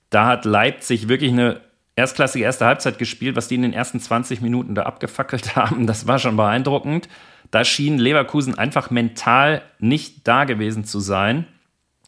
Da 0.09 0.25
hat 0.25 0.45
Leipzig 0.45 1.07
wirklich 1.07 1.31
eine 1.31 1.61
erstklassige 1.95 2.43
erste 2.43 2.65
Halbzeit 2.65 2.97
gespielt, 2.97 3.35
was 3.35 3.49
die 3.49 3.55
in 3.55 3.61
den 3.61 3.73
ersten 3.73 3.99
20 3.99 4.41
Minuten 4.41 4.73
da 4.73 4.83
abgefackelt 4.83 5.55
haben. 5.55 5.85
Das 5.85 6.07
war 6.07 6.17
schon 6.17 6.37
beeindruckend. 6.37 7.07
Da 7.51 7.63
schien 7.63 7.99
Leverkusen 7.99 8.57
einfach 8.57 8.89
mental 8.89 9.61
nicht 9.77 10.27
da 10.27 10.45
gewesen 10.45 10.85
zu 10.85 10.99
sein. 10.99 11.45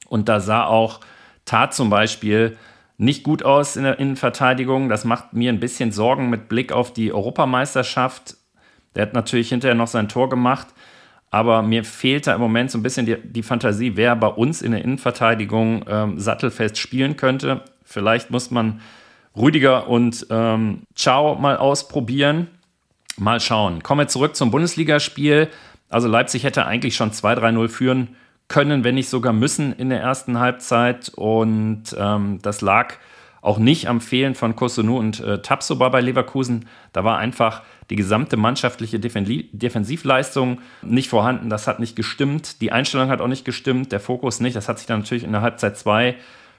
Und 0.08 0.28
da 0.28 0.40
sah 0.40 0.66
auch 0.66 1.00
Tat 1.46 1.76
zum 1.76 1.92
Beispiel 1.92 2.58
nicht 3.02 3.24
gut 3.24 3.44
aus 3.44 3.78
in 3.78 3.84
der 3.84 3.98
Innenverteidigung. 3.98 4.88
Das 4.88 5.06
macht 5.06 5.34
mir 5.34 5.52
ein 5.52 5.60
bisschen 5.60 5.92
Sorgen 5.92 6.30
mit 6.30 6.48
Blick 6.48 6.72
auf 6.72 6.94
die 6.94 7.12
Europameisterschaft. 7.12 8.36
Der 8.96 9.02
hat 9.02 9.14
natürlich 9.14 9.50
hinterher 9.50 9.74
noch 9.74 9.88
sein 9.88 10.08
Tor 10.08 10.30
gemacht. 10.30 10.68
Aber 11.32 11.64
mir 11.64 11.84
fehlt 11.84 12.28
da 12.28 12.36
im 12.36 12.42
Moment 12.42 12.70
so 12.70 12.78
ein 12.78 12.84
bisschen 12.84 13.08
die, 13.08 13.18
die 13.24 13.42
Fantasie, 13.42 13.94
wer 13.96 14.16
bei 14.16 14.28
uns 14.28 14.62
in 14.62 14.74
der 14.74 14.84
Innenverteidigung 14.84 15.84
ähm, 15.88 16.20
sattelfest 16.20 16.78
spielen 16.78 17.18
könnte. 17.18 17.64
Vielleicht 17.84 18.30
muss 18.30 18.52
man 18.52 18.82
Rüdiger 19.36 19.88
und 19.88 20.28
ähm, 20.30 20.84
Ciao 20.94 21.34
mal 21.36 21.58
ausprobieren. 21.58 22.50
Mal 23.18 23.40
schauen. 23.40 23.82
Kommen 23.82 24.02
wir 24.02 24.08
zurück 24.10 24.36
zum 24.36 24.52
Bundesligaspiel. 24.52 25.48
Also 25.90 26.08
Leipzig 26.08 26.44
hätte 26.44 26.68
eigentlich 26.68 26.96
schon 26.96 27.12
2-3-0 27.12 27.68
führen 27.68 28.16
können, 28.52 28.84
wenn 28.84 28.96
nicht 28.96 29.10
sogar 29.10 29.32
müssen 29.32 29.72
in 29.74 29.90
der 29.90 30.02
ersten 30.02 30.38
Halbzeit. 30.38 31.10
Und 31.16 31.96
ähm, 31.98 32.40
das 32.42 32.60
lag 32.60 32.96
auch 33.42 33.58
nicht 33.58 33.88
am 33.88 34.02
Fehlen 34.02 34.36
von 34.36 34.58
Kosunu 34.58 34.98
und 34.98 35.22
äh, 35.22 35.42
Tapsoba 35.42 35.88
bei 35.88 36.02
Leverkusen. 36.02 36.68
Da 36.92 37.06
war 37.06 37.18
einfach 37.18 37.62
die 37.90 37.96
gesamte 37.96 38.36
mannschaftliche 38.36 39.00
Defensivleistung 39.00 40.60
nicht 40.82 41.10
vorhanden. 41.10 41.50
Das 41.50 41.66
hat 41.66 41.80
nicht 41.80 41.96
gestimmt. 41.96 42.62
Die 42.62 42.74
Einstellung 42.74 43.10
hat 43.10 43.22
auch 43.22 43.28
nicht 43.28 43.46
gestimmt. 43.46 43.94
Der 43.94 44.02
Fokus 44.02 44.42
nicht. 44.42 44.56
Das 44.56 44.68
hat 44.68 44.80
sich 44.80 44.88
dann 44.88 45.00
natürlich 45.00 45.24
in 45.24 45.32
der 45.32 45.42
Halbzeit 45.42 45.78
2 45.78 46.16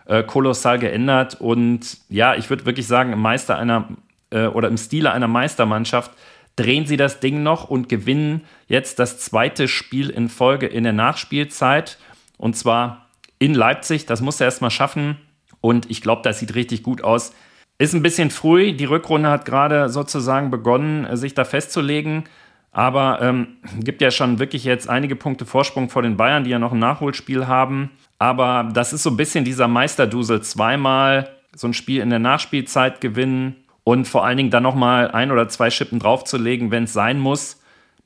äh, 0.07 0.22
kolossal 0.22 0.78
geändert. 0.78 1.40
Und 1.40 1.98
ja, 2.09 2.35
ich 2.35 2.48
würde 2.48 2.64
wirklich 2.64 2.87
sagen, 2.87 3.12
im 3.12 3.20
Meister 3.20 3.59
einer 3.59 3.88
äh, 4.31 4.46
oder 4.46 4.68
im 4.68 4.78
Stile 4.78 5.12
einer 5.12 5.28
Meistermannschaft 5.28 6.11
drehen 6.56 6.86
sie 6.86 6.96
das 6.96 7.20
Ding 7.20 7.42
noch 7.42 7.68
und 7.68 7.88
gewinnen 7.88 8.42
jetzt 8.66 8.98
das 8.98 9.18
zweite 9.18 9.68
Spiel 9.68 10.10
in 10.10 10.28
Folge 10.28 10.66
in 10.66 10.84
der 10.84 10.92
Nachspielzeit. 10.92 11.98
Und 12.36 12.56
zwar 12.56 13.08
in 13.38 13.54
Leipzig. 13.54 14.06
Das 14.06 14.20
muss 14.20 14.40
er 14.40 14.46
erstmal 14.46 14.70
schaffen. 14.70 15.16
Und 15.60 15.90
ich 15.90 16.02
glaube, 16.02 16.22
das 16.22 16.38
sieht 16.38 16.54
richtig 16.54 16.82
gut 16.82 17.02
aus. 17.02 17.32
Ist 17.78 17.94
ein 17.94 18.02
bisschen 18.02 18.30
früh. 18.30 18.72
Die 18.72 18.84
Rückrunde 18.84 19.30
hat 19.30 19.44
gerade 19.44 19.88
sozusagen 19.88 20.50
begonnen, 20.50 21.16
sich 21.16 21.34
da 21.34 21.44
festzulegen. 21.44 22.24
Aber 22.70 23.20
ähm, 23.20 23.58
gibt 23.80 24.00
ja 24.00 24.10
schon 24.10 24.38
wirklich 24.38 24.64
jetzt 24.64 24.88
einige 24.88 25.16
Punkte 25.16 25.44
Vorsprung 25.44 25.90
vor 25.90 26.02
den 26.02 26.16
Bayern, 26.16 26.44
die 26.44 26.50
ja 26.50 26.58
noch 26.58 26.72
ein 26.72 26.78
Nachholspiel 26.78 27.46
haben. 27.46 27.90
Aber 28.18 28.70
das 28.72 28.92
ist 28.92 29.02
so 29.02 29.10
ein 29.10 29.16
bisschen 29.16 29.44
dieser 29.44 29.68
Meisterdusel. 29.68 30.42
Zweimal 30.42 31.28
so 31.54 31.66
ein 31.66 31.74
Spiel 31.74 32.00
in 32.00 32.10
der 32.10 32.18
Nachspielzeit 32.18 33.00
gewinnen 33.00 33.56
und 33.84 34.06
vor 34.06 34.24
allen 34.24 34.36
Dingen 34.36 34.50
dann 34.50 34.62
nochmal 34.62 35.10
ein 35.10 35.30
oder 35.32 35.48
zwei 35.48 35.70
Schippen 35.70 35.98
draufzulegen, 35.98 36.70
wenn 36.70 36.84
es 36.84 36.92
sein 36.92 37.18
muss. 37.18 37.60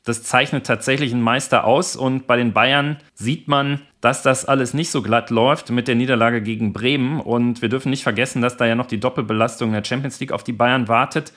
Das 0.04 0.22
zeichnet 0.22 0.64
tatsächlich 0.64 1.12
einen 1.12 1.22
Meister 1.22 1.64
aus 1.64 1.96
und 1.96 2.28
bei 2.28 2.36
den 2.36 2.52
Bayern 2.52 2.98
sieht 3.14 3.48
man, 3.48 3.80
dass 4.00 4.22
das 4.22 4.44
alles 4.44 4.72
nicht 4.72 4.90
so 4.90 5.02
glatt 5.02 5.30
läuft 5.30 5.70
mit 5.70 5.88
der 5.88 5.96
Niederlage 5.96 6.42
gegen 6.42 6.72
Bremen 6.72 7.20
und 7.20 7.60
wir 7.60 7.68
dürfen 7.68 7.90
nicht 7.90 8.04
vergessen, 8.04 8.40
dass 8.40 8.56
da 8.56 8.66
ja 8.66 8.76
noch 8.76 8.86
die 8.86 9.00
Doppelbelastung 9.00 9.70
in 9.70 9.74
der 9.74 9.84
Champions 9.84 10.20
League 10.20 10.30
auf 10.30 10.44
die 10.44 10.52
Bayern 10.52 10.86
wartet. 10.86 11.32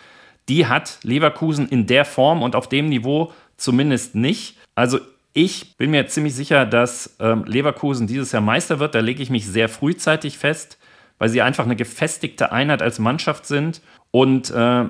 Die 0.50 0.68
hat 0.68 1.00
Leverkusen 1.02 1.68
in 1.68 1.88
der 1.88 2.06
Form 2.06 2.44
und 2.44 2.56
auf 2.56 2.70
dem 2.70 2.90
Niveau 2.90 3.34
zumindest 3.58 4.14
nicht. 4.14 4.56
Also 4.76 5.00
ich 5.34 5.76
bin 5.78 5.90
mir 5.90 6.06
ziemlich 6.06 6.36
sicher, 6.36 6.68
dass 6.68 7.16
ähm, 7.20 7.46
Leverkusen 7.46 8.06
dieses 8.06 8.32
Jahr 8.32 8.42
Meister 8.42 8.80
wird. 8.80 8.94
Da 8.94 9.00
lege 9.00 9.24
ich 9.24 9.32
mich 9.32 9.48
sehr 9.48 9.68
frühzeitig 9.68 10.38
fest, 10.38 10.78
weil 11.18 11.30
sie 11.30 11.42
einfach 11.42 11.66
eine 11.66 11.76
gefestigte 11.76 12.52
Einheit 12.52 12.84
als 12.84 13.00
Mannschaft 13.00 13.48
sind 13.48 13.82
und 14.12 14.50
äh, 14.52 14.86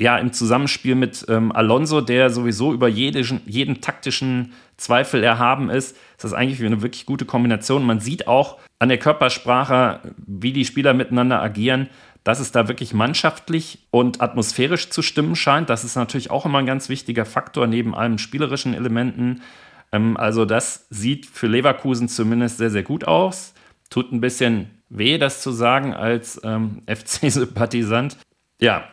ja, 0.00 0.18
im 0.18 0.32
Zusammenspiel 0.32 0.96
mit 0.96 1.24
ähm, 1.28 1.52
Alonso, 1.52 2.00
der 2.00 2.30
sowieso 2.30 2.72
über 2.72 2.88
jeden, 2.88 3.40
jeden 3.46 3.80
taktischen 3.80 4.52
Zweifel 4.76 5.22
erhaben 5.22 5.70
ist, 5.70 5.92
ist 5.92 6.24
das 6.24 6.32
eigentlich 6.32 6.64
eine 6.64 6.82
wirklich 6.82 7.06
gute 7.06 7.24
Kombination. 7.24 7.86
Man 7.86 8.00
sieht 8.00 8.26
auch 8.26 8.58
an 8.80 8.88
der 8.88 8.98
Körpersprache, 8.98 10.00
wie 10.26 10.52
die 10.52 10.64
Spieler 10.64 10.94
miteinander 10.94 11.40
agieren, 11.40 11.88
dass 12.24 12.40
es 12.40 12.50
da 12.50 12.66
wirklich 12.66 12.92
mannschaftlich 12.92 13.86
und 13.90 14.20
atmosphärisch 14.20 14.90
zu 14.90 15.02
stimmen 15.02 15.36
scheint. 15.36 15.70
Das 15.70 15.84
ist 15.84 15.94
natürlich 15.94 16.30
auch 16.30 16.44
immer 16.44 16.58
ein 16.58 16.66
ganz 16.66 16.88
wichtiger 16.88 17.24
Faktor 17.24 17.66
neben 17.66 17.94
allen 17.94 18.18
spielerischen 18.18 18.74
Elementen. 18.74 19.42
Ähm, 19.92 20.16
also 20.16 20.44
das 20.44 20.86
sieht 20.90 21.26
für 21.26 21.46
Leverkusen 21.46 22.08
zumindest 22.08 22.58
sehr, 22.58 22.70
sehr 22.70 22.82
gut 22.82 23.04
aus. 23.04 23.54
Tut 23.90 24.10
ein 24.10 24.20
bisschen 24.20 24.70
weh, 24.88 25.18
das 25.18 25.40
zu 25.40 25.52
sagen 25.52 25.94
als 25.94 26.40
ähm, 26.42 26.82
FC-Sympathisant. 26.86 28.16
Ja, 28.64 28.88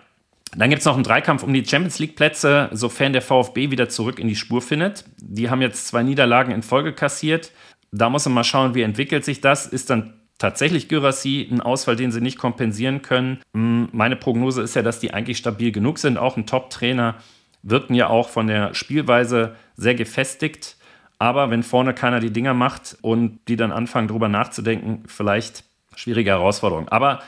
dann 0.54 0.70
gibt 0.70 0.82
es 0.82 0.86
noch 0.86 0.96
einen 0.96 1.06
Dreikampf 1.06 1.44
um 1.44 1.54
die 1.54 1.66
Champions 1.66 1.98
League-Plätze, 1.98 2.68
sofern 2.74 3.14
der 3.14 3.22
VfB 3.22 3.72
wieder 3.72 3.88
zurück 3.88 4.20
in 4.20 4.28
die 4.28 4.36
Spur 4.36 4.62
findet. 4.62 5.06
Die 5.22 5.50
haben 5.50 5.62
jetzt 5.62 5.88
zwei 5.88 6.04
Niederlagen 6.04 6.52
in 6.52 6.62
Folge 6.62 6.92
kassiert. 6.92 7.52
Da 7.94 8.10
muss 8.10 8.26
man 8.26 8.34
mal 8.34 8.44
schauen, 8.44 8.76
wie 8.76 8.82
entwickelt 8.82 9.24
sich 9.24 9.40
das. 9.40 9.66
Ist 9.66 9.90
dann 9.90 10.14
tatsächlich 10.40 10.90
Gyrassi 10.90 11.48
ein 11.50 11.62
Ausfall, 11.62 11.96
den 11.96 12.12
sie 12.12 12.20
nicht 12.20 12.38
kompensieren 12.38 13.02
können? 13.02 13.40
Hm, 13.54 13.88
meine 13.94 14.18
Prognose 14.18 14.62
ist 14.62 14.76
ja, 14.76 14.82
dass 14.82 15.00
die 15.00 15.14
eigentlich 15.14 15.38
stabil 15.38 15.72
genug 15.72 16.00
sind. 16.00 16.18
Auch 16.18 16.36
ein 16.36 16.46
Top-Trainer 16.46 17.16
wirken 17.64 17.94
ja 17.94 18.08
auch 18.08 18.28
von 18.28 18.48
der 18.48 18.74
Spielweise 18.74 19.56
sehr 19.78 19.96
gefestigt. 19.96 20.76
Aber 21.18 21.50
wenn 21.50 21.64
vorne 21.64 21.94
keiner 21.94 22.20
die 22.20 22.34
Dinger 22.34 22.54
macht 22.54 22.98
und 23.02 23.40
die 23.48 23.56
dann 23.56 23.72
anfangen, 23.72 24.10
drüber 24.10 24.28
nachzudenken, 24.28 25.04
vielleicht 25.08 25.64
schwierige 25.96 26.32
Herausforderung. 26.32 26.90
Aber 26.90 27.22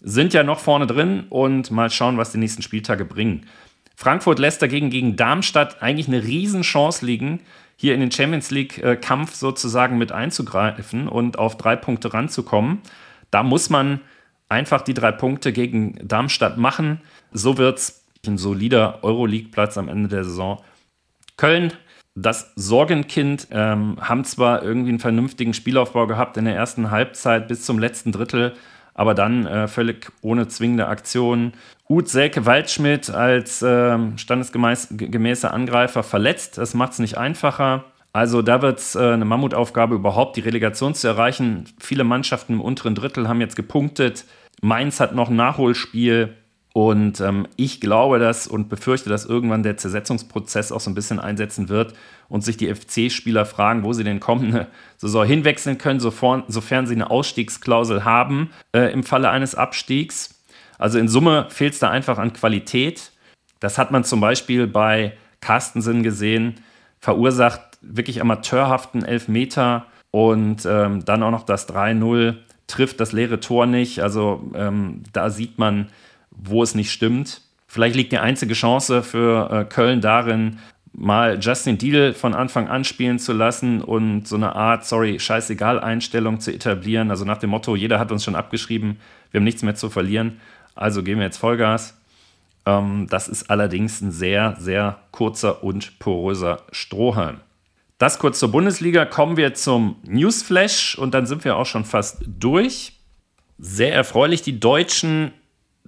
sind 0.00 0.34
ja 0.34 0.42
noch 0.42 0.60
vorne 0.60 0.86
drin 0.86 1.24
und 1.28 1.70
mal 1.70 1.90
schauen, 1.90 2.18
was 2.18 2.32
die 2.32 2.38
nächsten 2.38 2.62
Spieltage 2.62 3.04
bringen. 3.04 3.46
Frankfurt 3.96 4.38
lässt 4.38 4.62
dagegen 4.62 4.90
gegen 4.90 5.16
Darmstadt 5.16 5.82
eigentlich 5.82 6.06
eine 6.06 6.22
Riesenchance 6.22 7.04
liegen, 7.04 7.40
hier 7.76 7.94
in 7.94 8.00
den 8.00 8.10
Champions 8.10 8.50
League-Kampf 8.50 9.34
sozusagen 9.34 9.98
mit 9.98 10.12
einzugreifen 10.12 11.08
und 11.08 11.38
auf 11.38 11.56
drei 11.56 11.76
Punkte 11.76 12.12
ranzukommen. 12.12 12.80
Da 13.30 13.42
muss 13.42 13.70
man 13.70 14.00
einfach 14.48 14.82
die 14.82 14.94
drei 14.94 15.12
Punkte 15.12 15.52
gegen 15.52 15.96
Darmstadt 16.06 16.58
machen. 16.58 17.00
So 17.32 17.58
wird 17.58 17.78
es 17.78 18.04
ein 18.26 18.38
solider 18.38 19.02
Euroleague-Platz 19.02 19.78
am 19.78 19.88
Ende 19.88 20.08
der 20.08 20.24
Saison. 20.24 20.62
Köln, 21.36 21.72
das 22.14 22.52
Sorgenkind, 22.56 23.48
ähm, 23.52 23.96
haben 24.00 24.24
zwar 24.24 24.62
irgendwie 24.62 24.90
einen 24.90 24.98
vernünftigen 24.98 25.54
Spielaufbau 25.54 26.06
gehabt 26.06 26.36
in 26.36 26.46
der 26.46 26.56
ersten 26.56 26.90
Halbzeit 26.90 27.46
bis 27.48 27.64
zum 27.64 27.78
letzten 27.78 28.12
Drittel, 28.12 28.54
aber 28.98 29.14
dann 29.14 29.46
äh, 29.46 29.68
völlig 29.68 30.10
ohne 30.22 30.48
zwingende 30.48 30.88
Aktion. 30.88 31.52
Ut 31.88 32.08
Selke 32.08 32.46
Waldschmidt 32.46 33.10
als 33.10 33.62
äh, 33.62 33.96
standesgemäßer 34.16 35.54
Angreifer 35.54 36.02
verletzt. 36.02 36.58
Das 36.58 36.74
macht 36.74 36.92
es 36.92 36.98
nicht 36.98 37.16
einfacher. 37.16 37.84
Also 38.12 38.42
da 38.42 38.60
wird 38.60 38.80
es 38.80 38.96
äh, 38.96 39.12
eine 39.12 39.24
Mammutaufgabe, 39.24 39.94
überhaupt 39.94 40.36
die 40.36 40.40
Relegation 40.40 40.94
zu 40.94 41.06
erreichen. 41.06 41.66
Viele 41.78 42.02
Mannschaften 42.02 42.54
im 42.54 42.60
unteren 42.60 42.96
Drittel 42.96 43.28
haben 43.28 43.40
jetzt 43.40 43.54
gepunktet. 43.54 44.24
Mainz 44.62 44.98
hat 44.98 45.14
noch 45.14 45.30
ein 45.30 45.36
Nachholspiel. 45.36 46.34
Und 46.78 47.20
ähm, 47.20 47.48
ich 47.56 47.80
glaube 47.80 48.20
das 48.20 48.46
und 48.46 48.68
befürchte, 48.68 49.10
dass 49.10 49.24
irgendwann 49.24 49.64
der 49.64 49.78
Zersetzungsprozess 49.78 50.70
auch 50.70 50.78
so 50.78 50.88
ein 50.88 50.94
bisschen 50.94 51.18
einsetzen 51.18 51.68
wird 51.68 51.92
und 52.28 52.44
sich 52.44 52.56
die 52.56 52.72
FC-Spieler 52.72 53.46
fragen, 53.46 53.82
wo 53.82 53.92
sie 53.92 54.04
denn 54.04 54.20
kommende 54.20 54.68
Saison 54.96 55.26
hinwechseln 55.26 55.78
können, 55.78 55.98
sofern, 55.98 56.44
sofern 56.46 56.86
sie 56.86 56.94
eine 56.94 57.10
Ausstiegsklausel 57.10 58.04
haben 58.04 58.52
äh, 58.72 58.92
im 58.92 59.02
Falle 59.02 59.30
eines 59.30 59.56
Abstiegs. 59.56 60.40
Also 60.78 61.00
in 61.00 61.08
Summe 61.08 61.46
fehlt 61.48 61.72
es 61.72 61.80
da 61.80 61.90
einfach 61.90 62.16
an 62.16 62.32
Qualität. 62.32 63.10
Das 63.58 63.76
hat 63.76 63.90
man 63.90 64.04
zum 64.04 64.20
Beispiel 64.20 64.68
bei 64.68 65.14
Carstensen 65.40 66.04
gesehen, 66.04 66.60
verursacht 67.00 67.60
wirklich 67.80 68.20
amateurhaften 68.20 69.04
Elfmeter 69.04 69.86
und 70.12 70.64
ähm, 70.64 71.04
dann 71.04 71.24
auch 71.24 71.32
noch 71.32 71.42
das 71.42 71.68
3-0 71.68 72.36
trifft 72.68 73.00
das 73.00 73.10
leere 73.10 73.40
Tor 73.40 73.66
nicht. 73.66 73.98
Also 73.98 74.48
ähm, 74.54 75.02
da 75.12 75.28
sieht 75.30 75.58
man, 75.58 75.88
wo 76.42 76.62
es 76.62 76.74
nicht 76.74 76.90
stimmt. 76.90 77.42
Vielleicht 77.66 77.96
liegt 77.96 78.12
die 78.12 78.18
einzige 78.18 78.54
Chance 78.54 79.02
für 79.02 79.50
äh, 79.50 79.64
Köln 79.64 80.00
darin, 80.00 80.58
mal 80.92 81.38
Justin 81.40 81.78
Deal 81.78 82.14
von 82.14 82.34
Anfang 82.34 82.68
an 82.68 82.84
spielen 82.84 83.18
zu 83.18 83.32
lassen 83.32 83.82
und 83.82 84.26
so 84.26 84.36
eine 84.36 84.56
Art, 84.56 84.84
sorry, 84.84 85.20
scheißegal 85.20 85.78
Einstellung 85.78 86.40
zu 86.40 86.52
etablieren. 86.52 87.10
Also 87.10 87.24
nach 87.24 87.38
dem 87.38 87.50
Motto, 87.50 87.76
jeder 87.76 87.98
hat 87.98 88.10
uns 88.10 88.24
schon 88.24 88.34
abgeschrieben, 88.34 88.98
wir 89.30 89.38
haben 89.38 89.44
nichts 89.44 89.62
mehr 89.62 89.74
zu 89.74 89.90
verlieren, 89.90 90.40
also 90.74 91.02
geben 91.02 91.20
wir 91.20 91.26
jetzt 91.26 91.38
Vollgas. 91.38 91.98
Ähm, 92.66 93.06
das 93.08 93.28
ist 93.28 93.50
allerdings 93.50 94.00
ein 94.00 94.12
sehr, 94.12 94.56
sehr 94.58 94.98
kurzer 95.10 95.62
und 95.62 95.98
poröser 95.98 96.62
Strohhalm. 96.72 97.40
Das 97.98 98.20
kurz 98.20 98.38
zur 98.38 98.52
Bundesliga. 98.52 99.04
Kommen 99.04 99.36
wir 99.36 99.54
zum 99.54 99.96
Newsflash 100.04 100.96
und 100.96 101.14
dann 101.14 101.26
sind 101.26 101.44
wir 101.44 101.56
auch 101.56 101.66
schon 101.66 101.84
fast 101.84 102.22
durch. 102.26 102.92
Sehr 103.58 103.92
erfreulich, 103.92 104.42
die 104.42 104.60
Deutschen 104.60 105.32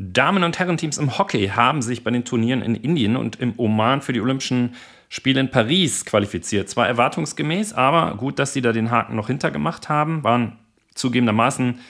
Damen- 0.02 0.44
und 0.44 0.58
Herrenteams 0.58 0.96
im 0.96 1.18
Hockey 1.18 1.48
haben 1.48 1.82
sich 1.82 2.02
bei 2.02 2.10
den 2.10 2.24
Turnieren 2.24 2.62
in 2.62 2.74
Indien 2.74 3.16
und 3.16 3.36
im 3.36 3.52
Oman 3.58 4.00
für 4.00 4.14
die 4.14 4.22
Olympischen 4.22 4.74
Spiele 5.10 5.40
in 5.40 5.50
Paris 5.50 6.06
qualifiziert. 6.06 6.70
Zwar 6.70 6.88
erwartungsgemäß, 6.88 7.74
aber 7.74 8.16
gut, 8.16 8.38
dass 8.38 8.54
sie 8.54 8.62
da 8.62 8.72
den 8.72 8.90
Haken 8.90 9.14
noch 9.14 9.26
hintergemacht 9.26 9.90
haben. 9.90 10.24
Waren 10.24 10.56
zugegebenermaßen 10.94 11.80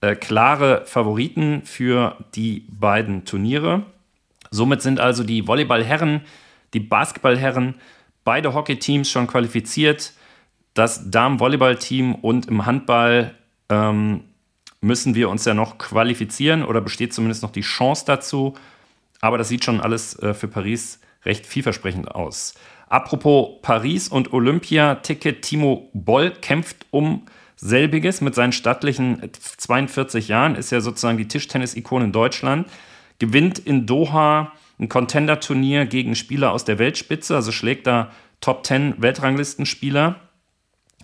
äh, 0.00 0.14
klare 0.14 0.84
Favoriten 0.86 1.62
für 1.64 2.16
die 2.36 2.68
beiden 2.70 3.24
Turniere. 3.24 3.82
Somit 4.52 4.80
sind 4.80 5.00
also 5.00 5.24
die 5.24 5.48
Volleyballherren, 5.48 6.20
die 6.72 6.80
Basketballherren, 6.80 7.74
beide 8.22 8.54
Hockeyteams 8.54 9.10
schon 9.10 9.26
qualifiziert. 9.26 10.12
Das 10.74 11.10
Damen-Volleyball-Team 11.10 12.14
und 12.14 12.46
im 12.46 12.64
Handball 12.64 13.34
ähm, 13.70 14.22
müssen 14.80 15.14
wir 15.14 15.28
uns 15.28 15.44
ja 15.44 15.54
noch 15.54 15.78
qualifizieren 15.78 16.64
oder 16.64 16.80
besteht 16.80 17.12
zumindest 17.14 17.42
noch 17.42 17.50
die 17.50 17.62
Chance 17.62 18.04
dazu. 18.06 18.54
Aber 19.20 19.38
das 19.38 19.48
sieht 19.48 19.64
schon 19.64 19.80
alles 19.80 20.18
äh, 20.20 20.34
für 20.34 20.48
Paris 20.48 21.00
recht 21.24 21.46
vielversprechend 21.46 22.10
aus. 22.14 22.54
Apropos 22.88 23.60
Paris 23.62 24.08
und 24.08 24.32
Olympia-Ticket, 24.32 25.42
Timo 25.42 25.90
Boll 25.92 26.30
kämpft 26.30 26.86
um 26.90 27.26
selbiges 27.56 28.20
mit 28.20 28.34
seinen 28.34 28.52
stattlichen 28.52 29.30
42 29.56 30.28
Jahren, 30.28 30.54
ist 30.54 30.70
ja 30.70 30.80
sozusagen 30.80 31.18
die 31.18 31.26
Tischtennis-Ikone 31.26 32.04
in 32.04 32.12
Deutschland, 32.12 32.68
gewinnt 33.18 33.58
in 33.58 33.86
Doha 33.86 34.52
ein 34.78 34.88
Contender-Turnier 34.88 35.86
gegen 35.86 36.14
Spieler 36.14 36.52
aus 36.52 36.64
der 36.64 36.78
Weltspitze, 36.78 37.34
also 37.34 37.50
schlägt 37.50 37.86
da 37.86 38.12
Top 38.40 38.66
10 38.66 38.96
Weltranglistenspieler, 38.98 40.16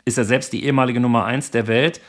ist 0.05 0.19
er 0.19 0.25
selbst 0.25 0.53
die 0.53 0.65
ehemalige 0.65 1.01
Nummer 1.01 1.25
1 1.25 1.51
der 1.51 1.67
Welt, 1.67 2.01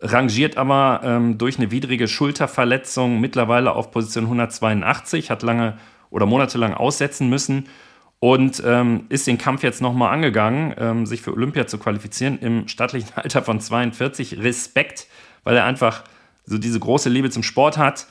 rangiert 0.00 0.56
aber 0.56 1.00
ähm, 1.04 1.38
durch 1.38 1.58
eine 1.58 1.70
widrige 1.70 2.08
Schulterverletzung 2.08 3.20
mittlerweile 3.20 3.72
auf 3.74 3.90
Position 3.90 4.24
182, 4.24 5.30
hat 5.30 5.42
lange 5.42 5.78
oder 6.10 6.26
monatelang 6.26 6.74
aussetzen 6.74 7.28
müssen 7.28 7.68
und 8.18 8.62
ähm, 8.64 9.06
ist 9.08 9.26
den 9.26 9.38
Kampf 9.38 9.62
jetzt 9.62 9.80
nochmal 9.80 10.12
angegangen, 10.12 10.74
ähm, 10.78 11.06
sich 11.06 11.22
für 11.22 11.32
Olympia 11.32 11.66
zu 11.66 11.78
qualifizieren 11.78 12.38
im 12.38 12.68
stattlichen 12.68 13.12
Alter 13.14 13.42
von 13.42 13.60
42. 13.60 14.38
Respekt, 14.42 15.06
weil 15.44 15.56
er 15.56 15.64
einfach 15.64 16.04
so 16.44 16.58
diese 16.58 16.80
große 16.80 17.08
Liebe 17.08 17.30
zum 17.30 17.42
Sport 17.42 17.78
hat 17.78 18.06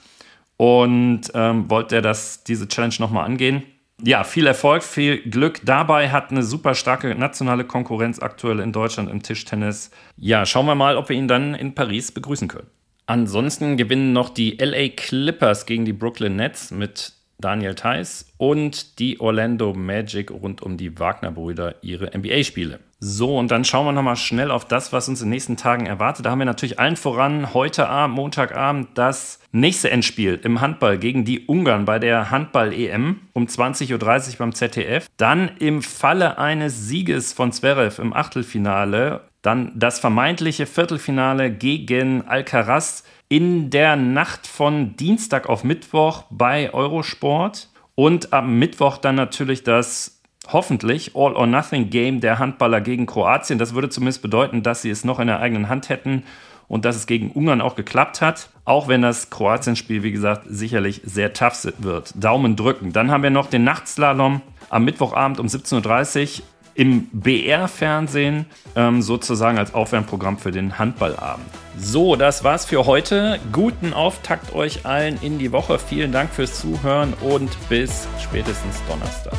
und 0.57 1.21
ähm, 1.33 1.69
wollte 1.69 1.95
er 1.95 2.01
das, 2.01 2.43
diese 2.43 2.67
Challenge 2.67 2.95
nochmal 2.99 3.25
angehen. 3.25 3.63
Ja, 4.03 4.23
viel 4.23 4.47
Erfolg, 4.47 4.83
viel 4.83 5.21
Glück 5.29 5.59
dabei, 5.63 6.09
hat 6.09 6.31
eine 6.31 6.43
super 6.43 6.73
starke 6.73 7.13
nationale 7.15 7.65
Konkurrenz 7.65 8.19
aktuell 8.19 8.59
in 8.59 8.71
Deutschland 8.71 9.09
im 9.09 9.21
Tischtennis. 9.21 9.91
Ja, 10.15 10.45
schauen 10.45 10.67
wir 10.67 10.75
mal, 10.75 10.95
ob 10.95 11.09
wir 11.09 11.17
ihn 11.17 11.27
dann 11.27 11.53
in 11.53 11.75
Paris 11.75 12.11
begrüßen 12.11 12.47
können. 12.47 12.67
Ansonsten 13.07 13.75
gewinnen 13.75 14.13
noch 14.13 14.29
die 14.29 14.57
LA 14.59 14.89
Clippers 14.89 15.65
gegen 15.65 15.83
die 15.83 15.93
Brooklyn 15.93 16.35
Nets 16.35 16.71
mit 16.71 17.13
Daniel 17.39 17.75
Theiss 17.75 18.31
und 18.37 18.99
die 18.99 19.19
Orlando 19.19 19.73
Magic 19.73 20.31
rund 20.31 20.61
um 20.61 20.77
die 20.77 20.99
Wagner-Brüder 20.99 21.75
ihre 21.81 22.17
NBA-Spiele. 22.17 22.79
So, 23.01 23.37
und 23.37 23.49
dann 23.49 23.63
schauen 23.63 23.85
wir 23.85 23.93
nochmal 23.93 24.17
schnell 24.17 24.51
auf 24.51 24.65
das, 24.65 24.91
was 24.91 25.07
uns 25.07 25.21
in 25.21 25.27
den 25.27 25.31
nächsten 25.31 25.55
Tagen 25.55 25.85
erwartet. 25.85 26.25
Da 26.25 26.31
haben 26.31 26.39
wir 26.39 26.45
natürlich 26.45 26.79
allen 26.79 26.97
voran 26.97 27.53
heute 27.53 27.87
Abend, 27.87 28.17
Montagabend, 28.17 28.89
das 28.95 29.39
nächste 29.53 29.89
Endspiel 29.89 30.37
im 30.43 30.59
Handball 30.59 30.97
gegen 30.97 31.23
die 31.23 31.45
Ungarn 31.45 31.85
bei 31.85 31.97
der 31.97 32.29
Handball-EM 32.29 33.21
um 33.31 33.45
20.30 33.45 33.93
Uhr 34.33 34.37
beim 34.39 34.53
ZDF. 34.53 35.07
Dann 35.15 35.49
im 35.59 35.81
Falle 35.81 36.37
eines 36.37 36.89
Sieges 36.89 37.31
von 37.31 37.53
Zverev 37.53 38.01
im 38.01 38.13
Achtelfinale, 38.13 39.21
dann 39.41 39.71
das 39.75 39.99
vermeintliche 39.99 40.65
Viertelfinale 40.65 41.51
gegen 41.51 42.27
Alcaraz 42.27 43.03
in 43.29 43.69
der 43.69 43.95
Nacht 43.95 44.47
von 44.47 44.95
Dienstag 44.95 45.47
auf 45.47 45.63
Mittwoch 45.63 46.23
bei 46.29 46.73
Eurosport 46.73 47.69
und 47.95 48.33
am 48.33 48.57
Mittwoch 48.59 48.97
dann 48.97 49.15
natürlich 49.15 49.63
das 49.63 50.21
hoffentlich 50.51 51.15
All-or-Nothing-Game 51.15 52.21
der 52.21 52.39
Handballer 52.39 52.81
gegen 52.81 53.05
Kroatien. 53.05 53.59
Das 53.59 53.75
würde 53.75 53.89
zumindest 53.89 54.21
bedeuten, 54.21 54.63
dass 54.63 54.81
sie 54.81 54.89
es 54.89 55.03
noch 55.03 55.19
in 55.19 55.27
der 55.27 55.39
eigenen 55.39 55.69
Hand 55.69 55.89
hätten 55.89 56.23
und 56.67 56.85
dass 56.85 56.95
es 56.95 57.07
gegen 57.07 57.31
Ungarn 57.31 57.61
auch 57.61 57.75
geklappt 57.75 58.21
hat. 58.21 58.49
Auch 58.65 58.87
wenn 58.87 59.01
das 59.01 59.29
Kroatien-Spiel, 59.29 60.03
wie 60.03 60.11
gesagt, 60.11 60.43
sicherlich 60.47 61.01
sehr 61.03 61.33
tough 61.33 61.67
wird. 61.79 62.13
Daumen 62.15 62.55
drücken. 62.55 62.93
Dann 62.93 63.11
haben 63.11 63.23
wir 63.23 63.29
noch 63.29 63.49
den 63.49 63.63
Nachtslalom 63.63 64.41
am 64.69 64.85
Mittwochabend 64.85 65.39
um 65.39 65.47
17.30 65.47 66.39
Uhr 66.39 66.45
im 66.79 67.09
BR-Fernsehen 67.11 68.45
ähm, 68.77 69.01
sozusagen 69.01 69.57
als 69.57 69.73
Aufwärmprogramm 69.73 70.37
für 70.37 70.51
den 70.51 70.79
Handballabend. 70.79 71.45
So, 71.77 72.15
das 72.15 72.45
war's 72.45 72.63
für 72.63 72.85
heute. 72.85 73.37
Guten 73.51 73.91
Auftakt 73.91 74.55
euch 74.55 74.85
allen 74.85 75.21
in 75.21 75.39
die 75.39 75.51
Woche. 75.51 75.77
Vielen 75.77 76.13
Dank 76.13 76.31
fürs 76.31 76.57
Zuhören 76.61 77.13
und 77.19 77.49
bis 77.67 78.07
spätestens 78.23 78.81
Donnerstag. 78.87 79.33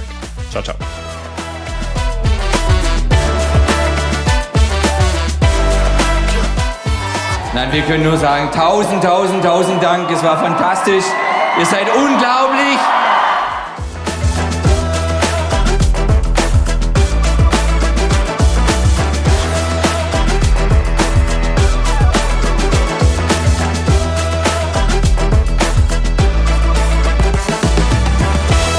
Ciao, 0.50 0.62
ciao. 0.62 0.76
Nein, 7.54 7.72
wir 7.72 7.82
können 7.82 8.04
nur 8.04 8.18
sagen, 8.18 8.50
tausend, 8.52 9.02
tausend, 9.02 9.42
tausend 9.42 9.82
Dank. 9.82 10.10
Es 10.10 10.22
war 10.22 10.36
fantastisch. 10.38 11.04
Ihr 11.58 11.64
seid 11.64 11.86
unglaublich. 11.88 12.59